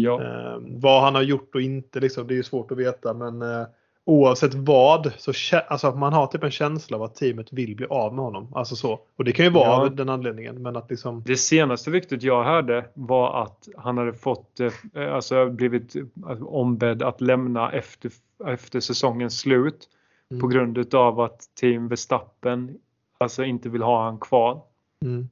[0.00, 0.22] Ja.
[0.22, 3.14] Eh, vad han har gjort och inte, liksom, det är svårt att veta.
[3.14, 3.66] Men eh,
[4.04, 5.32] oavsett vad, så
[5.68, 8.52] alltså, man har typ en känsla av att teamet vill bli av med honom.
[8.54, 9.00] Alltså så.
[9.16, 9.80] Och det kan ju vara Ja.
[9.86, 10.62] av den anledningen.
[10.62, 15.48] Men att liksom, Det senaste ryktet jag hörde var att han hade fått, eh, alltså
[15.50, 18.10] blivit eh, ombedd att lämna efter,
[18.46, 19.88] efter säsongens slut
[20.30, 20.40] Mm.
[20.40, 22.78] på grund av att Team Verstappen
[23.18, 24.62] alltså inte vill ha han kvar.
[25.04, 25.28] mm,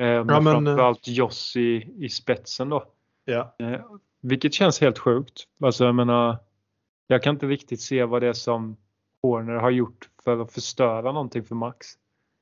[0.00, 2.84] Eh, men, men, eh, framförallt Joss i, i spetsen då.
[3.24, 3.54] ja.
[4.20, 5.44] Vilket känns helt sjukt.
[5.62, 6.36] Alltså jag menar,
[7.06, 8.76] jag kan inte riktigt se vad det är som
[9.22, 11.86] Horner har gjort för att förstöra någonting för Max.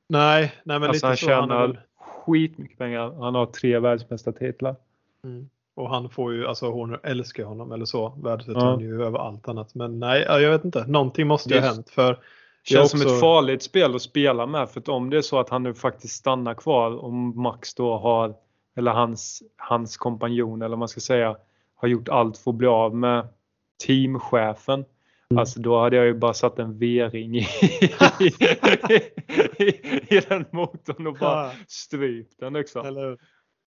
[0.09, 1.31] Nej, nej men alltså lite han så.
[1.33, 1.85] Han är tjänar
[2.25, 3.11] skitmycket pengar.
[3.23, 4.75] Han har tre världsmästartitlar.
[5.23, 5.49] mm.
[5.75, 8.09] Och han får ju, alltså Horner älskar honom eller så.
[8.23, 8.65] Värdesätter Ja.
[8.71, 9.75] han ju över allt annat.
[9.75, 10.85] Men nej, ja, jag vet inte.
[10.87, 11.89] Någonting måste ju ha hänt.
[11.89, 12.19] För
[12.63, 15.21] Känns Jag som också- ett farligt spel att spela med för att om det är
[15.21, 18.33] så att han nu faktiskt stannar kvar om Max då har
[18.75, 21.35] eller hans, hans kompanjon eller vad man ska säga
[21.81, 23.27] har gjort allt för att bli av med
[23.85, 24.85] teamchefen.
[25.31, 25.39] Mm.
[25.39, 27.47] Alltså då hade jag ju bara satt en V-ring i,
[29.59, 29.65] i,
[30.15, 31.51] i den motorn och bara Ja.
[31.67, 32.85] strypt den liksom.
[32.85, 33.17] Eller?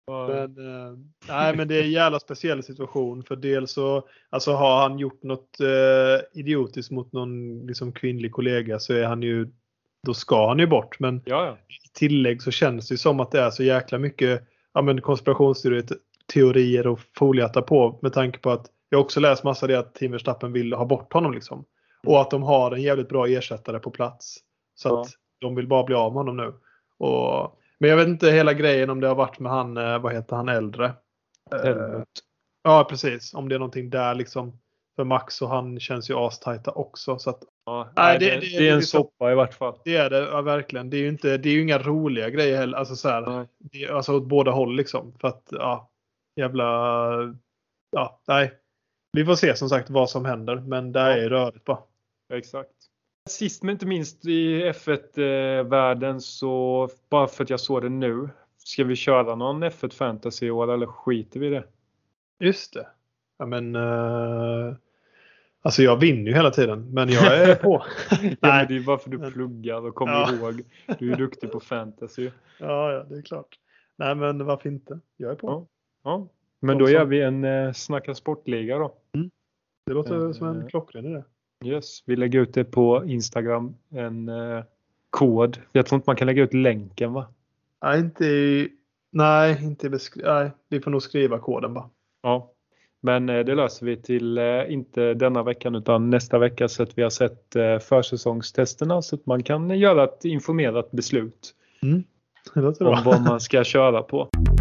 [0.06, 0.26] Ja.
[0.28, 3.22] Men, eh, nej, men det är en jävla speciell situation.
[3.22, 8.78] För dels så alltså, har han gjort något eh, idiotiskt mot någon liksom, kvinnlig kollega
[8.78, 9.48] så är han ju
[10.06, 11.00] då ska han ju bort.
[11.00, 11.52] Men Ja, ja.
[11.68, 14.42] i tillägg så känns det som att det är så jäkla mycket
[14.74, 15.84] ja, men konspirationsteorier
[16.34, 20.12] teorier och foliehattar på med tanke på att jag också läst massa det att Tim
[20.12, 21.64] Verstappen vill ha bort honom liksom.
[22.06, 24.36] Och att de har en jävligt bra ersättare på plats.
[24.74, 25.00] Så Ja.
[25.00, 25.08] att
[25.40, 26.52] de vill bara bli av med honom nu.
[27.06, 30.12] Och, men jag vet inte hela grejen om det har varit med han, eh, vad
[30.14, 30.92] heter han äldre?
[31.54, 32.08] Eh, Helmut.
[32.64, 34.58] ja precis, om det är någonting där liksom.
[34.96, 37.18] För Max och han känns ju astajta också.
[37.18, 39.78] Så att Ja, Nej, det- det, det- det, är en så- soppa i vart fall.
[39.84, 40.90] det är det ja, verkligen.
[40.90, 42.78] Det är ju inte, det är inga roliga grejer heller.
[42.78, 45.12] Alltså så här, det, alltså åt båda håll liksom.
[45.20, 45.90] För att ja,
[46.36, 46.64] jävla,
[47.90, 48.52] ja, nej.
[49.12, 50.56] Vi får se som sagt vad som händer.
[50.56, 51.30] Men det är Ja.
[51.30, 51.78] rörigt bara.
[52.32, 52.70] Exakt.
[53.28, 58.28] Sist men inte minst i F1-världen så, bara för att jag såg det nu,
[58.58, 61.64] ska vi köra någon F1 Fantasy i år eller skiter vi i det?
[62.40, 62.86] Just det.
[63.38, 64.74] Ja men uh,
[65.62, 67.84] Alltså jag vinner ju hela tiden men jag är på.
[68.10, 70.32] ja, men det är bara för att du pluggar och kommer ja.
[70.34, 70.62] ihåg.
[70.98, 72.30] Du är duktig på fantasy.
[72.60, 73.58] Ja, ja, det är klart.
[73.96, 75.00] Nej men varför inte?
[75.16, 75.48] Jag är på.
[75.48, 75.66] Ja,
[76.06, 76.28] ja.
[76.60, 78.94] Men då gör vi en eh, Snacka Sportliga då.
[79.14, 79.30] Mm.
[79.86, 81.22] Det låter som en klockren idé.
[81.64, 83.74] Yes, vi lägger ut det på Instagram.
[83.90, 84.64] En eh,
[85.10, 85.58] kod.
[85.72, 87.26] Jag tror inte man kan lägga ut länken va?
[87.82, 88.68] Nej, inte i,
[89.10, 91.90] nej, inte beskri- nej, vi får nog skriva koden bara.
[92.22, 92.52] Ja,
[93.00, 96.98] men eh, det löser vi till eh, inte denna veckan utan nästa vecka så att
[96.98, 101.54] vi har sett eh, försäsongstesterna så att man kan göra ett informerat beslut.
[101.82, 102.04] Mm.
[102.80, 104.28] om vad man ska köra på.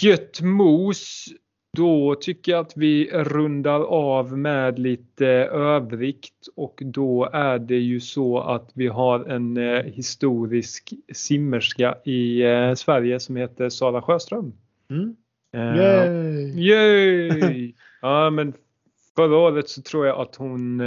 [0.00, 1.28] Gött mos
[1.76, 8.00] då tycker jag att vi rundar av med lite övrigt och då är det ju
[8.00, 14.52] så att vi har en eh, historisk simmerska i eh, Sverige som heter Sara Sjöström.
[14.90, 15.16] Mm.
[15.56, 16.68] Uh, yay!
[16.68, 17.72] yay!
[18.02, 18.52] ja, men
[19.16, 20.82] förra året så tror jag att hon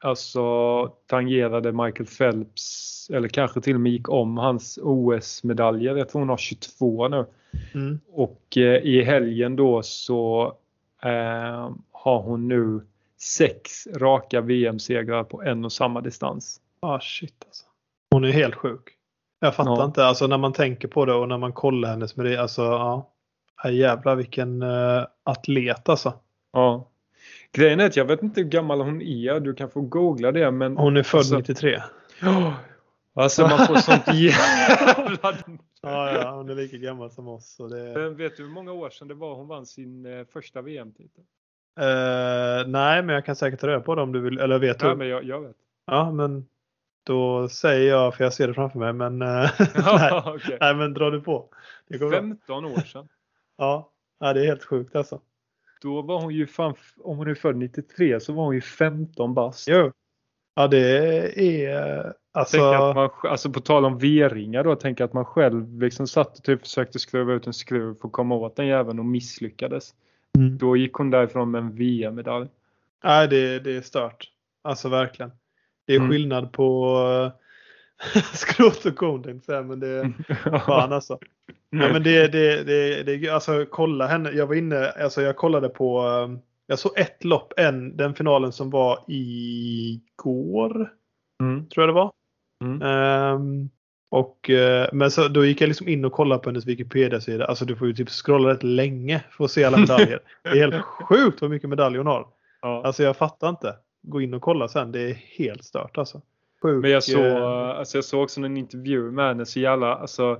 [0.00, 5.96] alltså tangerade Michael Phelps eller kanske till och med gick om hans OS-medaljer.
[5.96, 7.26] Jag tror hon har 22 nu.
[7.74, 8.00] Mm.
[8.12, 10.54] Och eh, i helgen då så
[11.02, 12.80] eh, har hon nu
[13.20, 16.60] sex raka VM-segrar på en och samma distans.
[16.80, 17.64] Ah shit alltså.
[18.10, 18.94] Hon är helt sjuk.
[19.40, 19.84] Jag fattar ja.
[19.84, 20.04] inte.
[20.04, 23.10] Alltså när man tänker på det och när man kollar hennes med Alltså ja.
[23.62, 26.12] ja jävlar vilken uh, atlet alltså.
[26.52, 26.88] Ja.
[27.52, 29.40] Grejen är att jag vet inte hur gammal hon är.
[29.40, 30.50] Du kan få googla det.
[30.50, 31.82] Men hon är född alltså, 93.
[32.22, 32.54] Ja.
[33.14, 35.36] Alltså man får sånt jävla
[35.90, 37.54] Ja, ja, hon är lika gammal som oss.
[37.54, 37.94] Så det...
[37.94, 41.24] Men vet du hur många år sedan det var hon vann sin eh, första VM-titel?
[41.80, 44.38] Uh, nej, men jag kan säkert ta reda på det om du vill.
[44.38, 44.96] Eller vet nej, du?
[44.96, 45.56] men jag, jag, vet.
[45.86, 46.46] Ja, men
[47.04, 50.34] då säger jag, för jag ser det framför mig, men, uh, nej.
[50.34, 50.58] okay.
[50.60, 51.48] nej, men dra du på.
[52.10, 53.08] 15 år sedan.
[53.56, 55.20] ja, ja, det är helt sjukt alltså.
[55.80, 59.34] Då var hon ju fan, om hon är född 93 så var hon ju 15
[59.34, 59.68] bast.
[59.68, 59.92] Jo.
[60.58, 62.62] Ja, det är Alltså...
[62.62, 66.44] Att man, alltså på tal om V-ringar då, tänk att man själv liksom satt och
[66.44, 69.94] typ försökte skruva ut en skruv för att komma åt den jäveln och misslyckades.
[70.38, 70.58] Mm.
[70.58, 72.48] Då gick hon därifrån med en VM-medalj.
[73.04, 74.30] Nej, det, det är stört.
[74.62, 75.32] Alltså verkligen.
[75.86, 76.10] Det är mm.
[76.10, 76.98] skillnad på
[78.14, 81.18] uh, skrot och kon tänkte jag men det är fan alltså.
[81.70, 84.30] Ja, men det, det, det, det, alltså kolla henne.
[84.30, 86.38] Jag var inne, alltså jag kollade på, uh,
[86.70, 90.92] jag såg ett lopp, en, den finalen som var igår.
[91.42, 91.68] Mm.
[91.68, 92.12] Tror jag det var.
[92.64, 92.82] Mm.
[92.82, 93.70] Um,
[94.10, 97.44] och, uh, men så, då gick jag liksom in och kollade på hennes Wikipedia-sida.
[97.44, 100.20] Alltså du får ju typ scrolla rätt länge för att se alla medaljer.
[100.42, 102.26] det är helt sjukt hur mycket medaljer hon har.
[102.62, 102.82] Ja.
[102.84, 103.76] Alltså jag fattar inte.
[104.02, 104.92] Gå in och kolla sen.
[104.92, 106.22] Det är helt stört alltså.
[106.62, 109.46] Sjuk, men jag såg, uh, alltså jag såg också en intervju med henne.
[109.46, 110.38] Så jävla, alltså,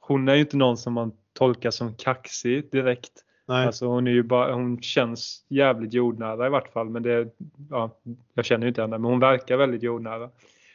[0.00, 3.12] hon är ju inte någon som man tolkar som kaxig direkt.
[3.48, 3.66] Nej.
[3.66, 6.88] Alltså hon, är ju bara, hon känns jävligt jordnära i vart fall.
[6.88, 7.28] Men det,
[7.70, 7.90] ja,
[8.34, 10.30] jag känner ju inte henne men hon verkar väldigt jordnära.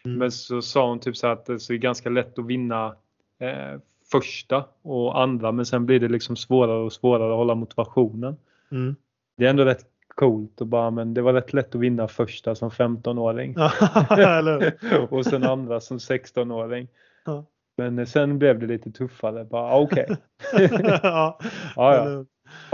[0.05, 0.17] Mm.
[0.17, 2.95] Men så sa hon typ så att det är ganska lätt att vinna
[3.39, 3.79] eh,
[4.11, 8.37] första och andra men sen blir det liksom svårare och svårare att hålla motivationen.
[8.71, 8.95] Mm.
[9.37, 12.55] Det är ändå rätt coolt och bara men det var rätt lätt att vinna första
[12.55, 13.55] som 15-åring.
[15.09, 16.87] och sen andra som 16-åring.
[17.25, 17.45] Ja.
[17.77, 19.45] Men sen blev det lite tuffare.
[19.45, 20.07] Bara okej.
[20.53, 20.99] Okay.
[21.03, 21.37] ja,
[21.75, 22.25] ja.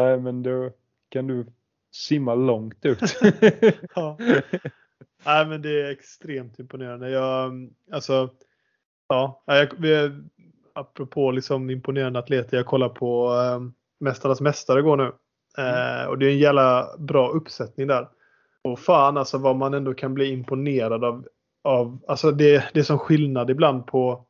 [0.01, 0.17] Ja.
[0.17, 0.71] men då
[1.09, 1.45] kan du
[1.91, 2.99] simma långt ut.
[3.95, 4.17] ja.
[5.25, 7.09] Nej, men det är extremt imponerande.
[7.09, 8.29] Jag, alltså,
[9.07, 9.69] ja, jag,
[10.73, 12.57] apropå liksom imponerande atleter.
[12.57, 13.59] Jag kollar på äh,
[13.99, 15.11] Mästarnas Mästare går nu.
[15.57, 16.09] Mm.
[16.09, 18.07] och det är en jävla bra uppsättning där.
[18.63, 21.27] Och fan alltså vad man ändå kan bli imponerad av.
[21.63, 24.25] av alltså det, det är som skillnad ibland på,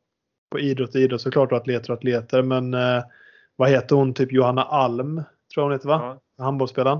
[0.50, 2.42] på idrott och idrott såklart och atleter och atleter.
[2.42, 3.02] Men eh,
[3.56, 4.14] vad heter hon?
[4.14, 5.22] Typ Johanna Alm
[5.54, 6.18] tror jag hon heter va?
[6.36, 6.44] Ja.
[6.44, 6.98] Handbollsspelaren.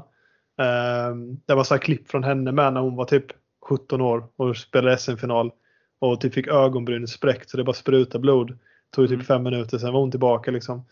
[0.61, 3.27] Eh, det var så här klipp från henne med när hon var typ
[3.63, 5.53] 17 år och spelade SM-final.
[5.99, 8.59] Och typ fick ögonbrynen spräckt så det bara sprutade blod.
[8.91, 9.27] Tog typ mm.
[9.27, 10.85] fem minuter, sen var hon tillbaka liksom.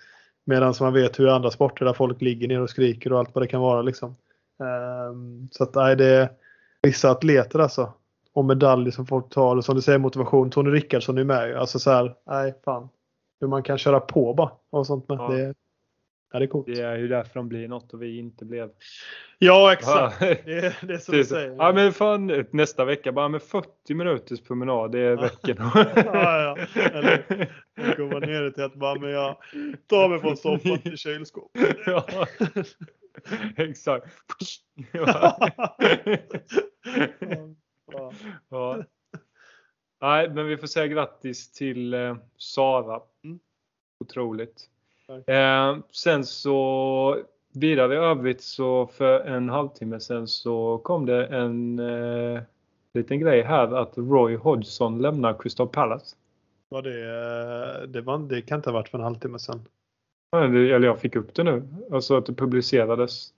[0.45, 3.43] Medan man vet hur andra sporter där folk ligger ner och skriker och allt vad
[3.45, 4.17] det kan vara liksom.
[5.11, 6.29] Um, så att nej, det är
[6.83, 7.93] vissa atleter alltså.
[8.33, 10.51] Och medaljer som folk tar och som du säger motivation.
[10.51, 12.89] Tony Rickardsson är med Alltså så här, nej fan.
[13.41, 15.19] Hur man kan köra på bara och sånt med.
[15.19, 15.29] Ja.
[15.29, 15.55] Det,
[16.33, 16.67] Ja, det är coolt.
[16.67, 18.71] Det är ju därför de blir något och vi inte blev.
[19.39, 20.21] Ja, exakt.
[20.21, 21.57] Det är, det är som du säger.
[21.59, 24.93] Ja, men fan nästa vecka bara med 40 minuters promenad.
[24.93, 25.71] Det är veckan.
[25.97, 26.57] ja, ja.
[26.75, 29.37] Eller man ner till att bara, men jag
[29.87, 31.77] tar mig från soffan till kylskåpet.
[31.87, 32.07] ja.
[33.57, 34.07] Exakt.
[34.93, 35.49] Ja.
[38.51, 38.85] Ja.
[40.01, 43.01] Nej, men vi får säga grattis till eh, Sara.
[43.25, 43.39] Mm.
[44.01, 44.71] Otroligt.
[45.27, 47.17] Eh, sen så
[47.55, 52.41] vidare i övrigt så för en halvtimme sen så kom det en eh,
[52.95, 56.17] liten grej här att Roy Hodgson lämnar Crystal Palace.
[56.69, 57.01] Var det,
[57.83, 59.39] eh, det, var, det kan inte ha varit för en halvtimme
[60.49, 61.63] det- Eller jag fick upp det nu.
[61.93, 63.29] Alltså att det publicerades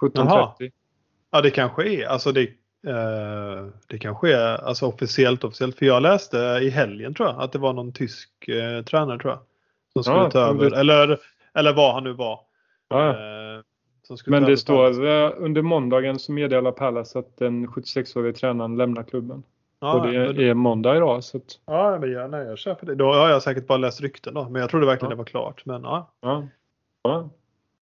[0.00, 0.70] 17.30.
[1.30, 2.06] Ja, det kanske är.
[2.06, 2.42] Alltså det,
[2.86, 5.78] eh, det kanske är alltså officiellt officiellt.
[5.78, 9.32] För jag läste i helgen tror jag att det var någon tysk eh, tränare tror
[9.32, 9.40] jag.
[9.94, 10.70] Som skulle Ja, ta över.
[10.70, 11.18] det- Eller,
[11.54, 12.40] eller vad han nu var.
[12.88, 13.08] Ja.
[13.08, 13.62] Eh,
[14.26, 19.42] Men det står eh, under måndagen så meddelar Palace att den 76-årige tränaren lämnar klubben.
[19.80, 21.24] Ja, och det men- är måndag idag.
[21.24, 22.94] Så att, Ja, men jag, nej, jag köper det.
[22.94, 24.48] Då har jag säkert bara läst rykten då.
[24.48, 25.14] Men jag trodde verkligen Ja.
[25.14, 25.66] det var klart.
[25.66, 26.10] Men, ja.
[26.20, 26.40] ja.
[27.04, 27.30] Men,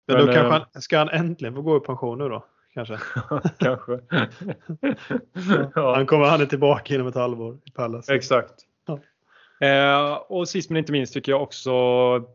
[0.07, 2.45] Men, då kanske eh, han, ska han äntligen få gå i pension nu då?
[2.73, 2.97] Kanske.
[3.57, 3.99] kanske.
[5.75, 8.15] Han, kommer, han är tillbaka inom ett halvår i Palace.
[8.15, 8.53] exakt.
[9.59, 11.71] Eh, och sist men inte minst tycker jag också,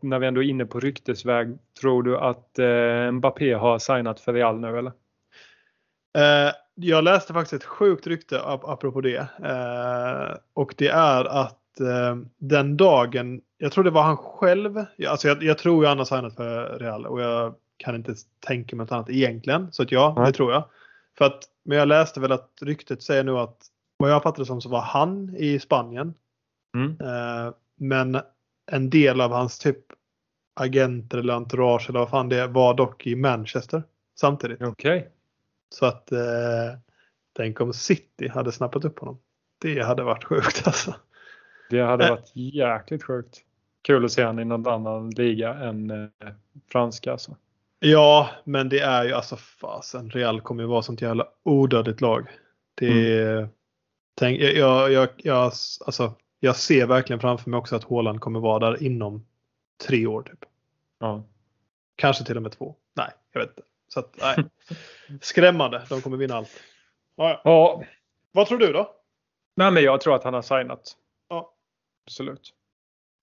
[0.01, 4.33] när vi ändå är inne på ryktesväg, tror du att eh, Mbappé har signat för
[4.33, 4.91] Real nu eller?
[6.17, 9.27] Eh, jag läste faktiskt ett sjukt rykte ap- apropå det.
[9.43, 15.27] Eh, och det är att eh, den dagen, jag tror det var han själv, alltså
[15.27, 18.15] jag, jag tror ju han har signat för Real och jag kan inte
[18.47, 19.71] tänka mig något annat egentligen.
[19.71, 20.25] Så att ja, Nej.
[20.25, 20.63] det tror jag.
[21.17, 23.57] För att, men jag läste väl att ryktet säger nu att
[23.97, 26.13] vad jag fattade som så var han i Spanien.
[26.75, 26.97] Mm.
[27.01, 28.19] Eh, men
[28.71, 29.77] en del av hans typ
[30.55, 33.83] agenter eller entourage eller vad fan det var dock i Manchester
[34.19, 34.61] samtidigt.
[34.61, 35.09] Okej.
[35.69, 36.19] Så att eh,
[37.37, 39.17] tänk om City hade snappat upp honom.
[39.61, 40.95] Det hade varit sjukt alltså.
[41.69, 42.09] Det hade Eh.
[42.09, 43.37] varit jäkligt sjukt.
[43.81, 46.07] Kul att se han i någon annan liga än eh,
[46.71, 47.35] franska alltså.
[47.79, 50.09] Ja, men det är ju alltså fasen.
[50.09, 52.27] Real kommer ju vara sånt jävla odödligt lag.
[52.75, 53.49] Det är,
[54.15, 55.43] tänk, jag, jag, jag,
[55.85, 56.13] alltså,
[56.43, 59.25] jag ser verkligen framför mig också att Haaland kommer vara där inom
[59.87, 60.21] tre år.
[60.21, 60.45] typ.
[60.99, 61.23] Ja.
[61.95, 62.75] Kanske till och med två.
[62.93, 63.61] Nej, jag vet inte.
[63.87, 64.45] Så att, nej.
[65.21, 65.85] Skrämmande.
[65.89, 66.49] De kommer vinna allt.
[67.15, 67.83] Ja, ja.
[68.31, 68.95] Vad tror du då?
[69.55, 70.97] nej men jag tror att han har signat.
[71.29, 71.53] Ja.
[72.05, 72.53] Absolut.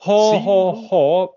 [0.05, 1.37] Ha, ha, ha.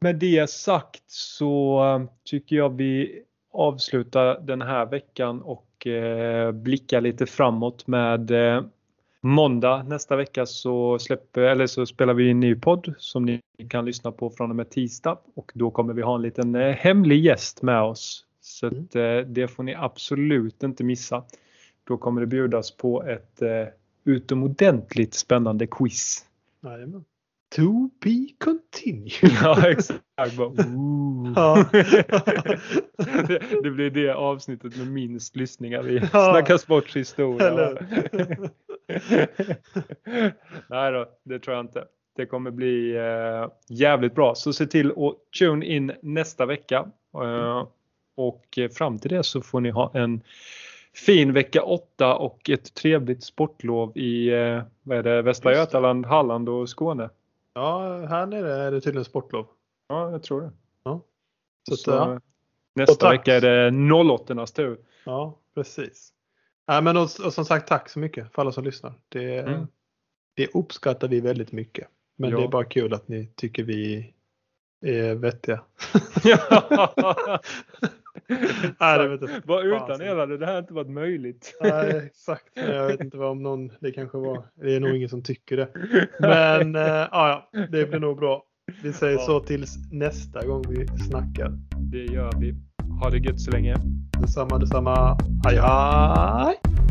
[0.00, 3.22] Med det sagt så eh, tycker jag vi
[3.52, 8.62] avslutar den här veckan och eh, blickar lite framåt med eh,
[9.22, 13.84] måndag nästa vecka så, släpper, eller så spelar vi en ny podd som ni kan
[13.84, 17.24] lyssna på från och med tisdag och då kommer vi ha en liten eh, hemlig
[17.24, 18.24] gäst med oss.
[18.40, 18.84] Så Mm.
[18.84, 21.22] att, eh, det får ni absolut inte missa.
[21.84, 23.48] Då kommer det bjudas på ett eh,
[24.04, 26.24] utomordentligt spännande quiz.
[26.64, 27.04] Jajamän.
[27.56, 29.32] To be continued.
[29.42, 30.00] Ja, exakt.
[30.36, 30.52] Bara.
[31.36, 31.64] Ja.
[33.28, 36.32] det, det blir det avsnittet med minst lyssningar i Ja.
[36.32, 37.78] Snacka sports historia.
[40.68, 41.84] Nej då, det tror jag inte.
[42.16, 44.34] Det kommer bli eh, jävligt bra.
[44.34, 46.88] Så se till att tune in nästa vecka.
[47.14, 47.66] Eh,
[48.14, 50.20] och eh, fram till det så får ni ha en
[50.94, 55.52] fin vecka 8 och ett trevligt sportlov i eh, vad är det, Västra.
[55.52, 57.10] Götaland, Halland och Skåne.
[57.54, 59.46] Ja, här nere är det tydligen sportlov.
[59.88, 60.50] Ja, jag tror det.
[61.68, 62.20] Så, Så, att, ja.
[62.74, 63.12] Nästa Och tack.
[63.12, 64.78] vecka är det 08 tur.
[65.04, 66.12] ja, precis.
[66.70, 68.92] Nej, men och, och som sagt, tack så mycket för alla som lyssnar.
[69.08, 69.66] Det, Mm.
[70.36, 71.88] det uppskattar vi väldigt mycket.
[72.18, 72.38] Men Ja.
[72.38, 74.12] det är bara kul att ni tycker vi
[74.86, 75.60] är vettiga.
[78.80, 79.44] Nej, vet.
[79.44, 81.58] Bara utan er hade det här inte varit möjligt.
[81.60, 82.44] Nej, exakt.
[82.54, 85.56] Jag vet inte vad om någon, det kanske var, det är nog ingen som tycker
[85.56, 85.68] det.
[86.20, 88.44] Men ja, ja, det blir nog bra.
[88.82, 89.24] Vi säger Ja.
[89.26, 91.52] så tills nästa gång vi snackar.
[91.78, 92.54] Det gör vi.
[93.00, 93.76] Ha det gött så länge.
[94.20, 96.89] るさまるさま、はいはーい。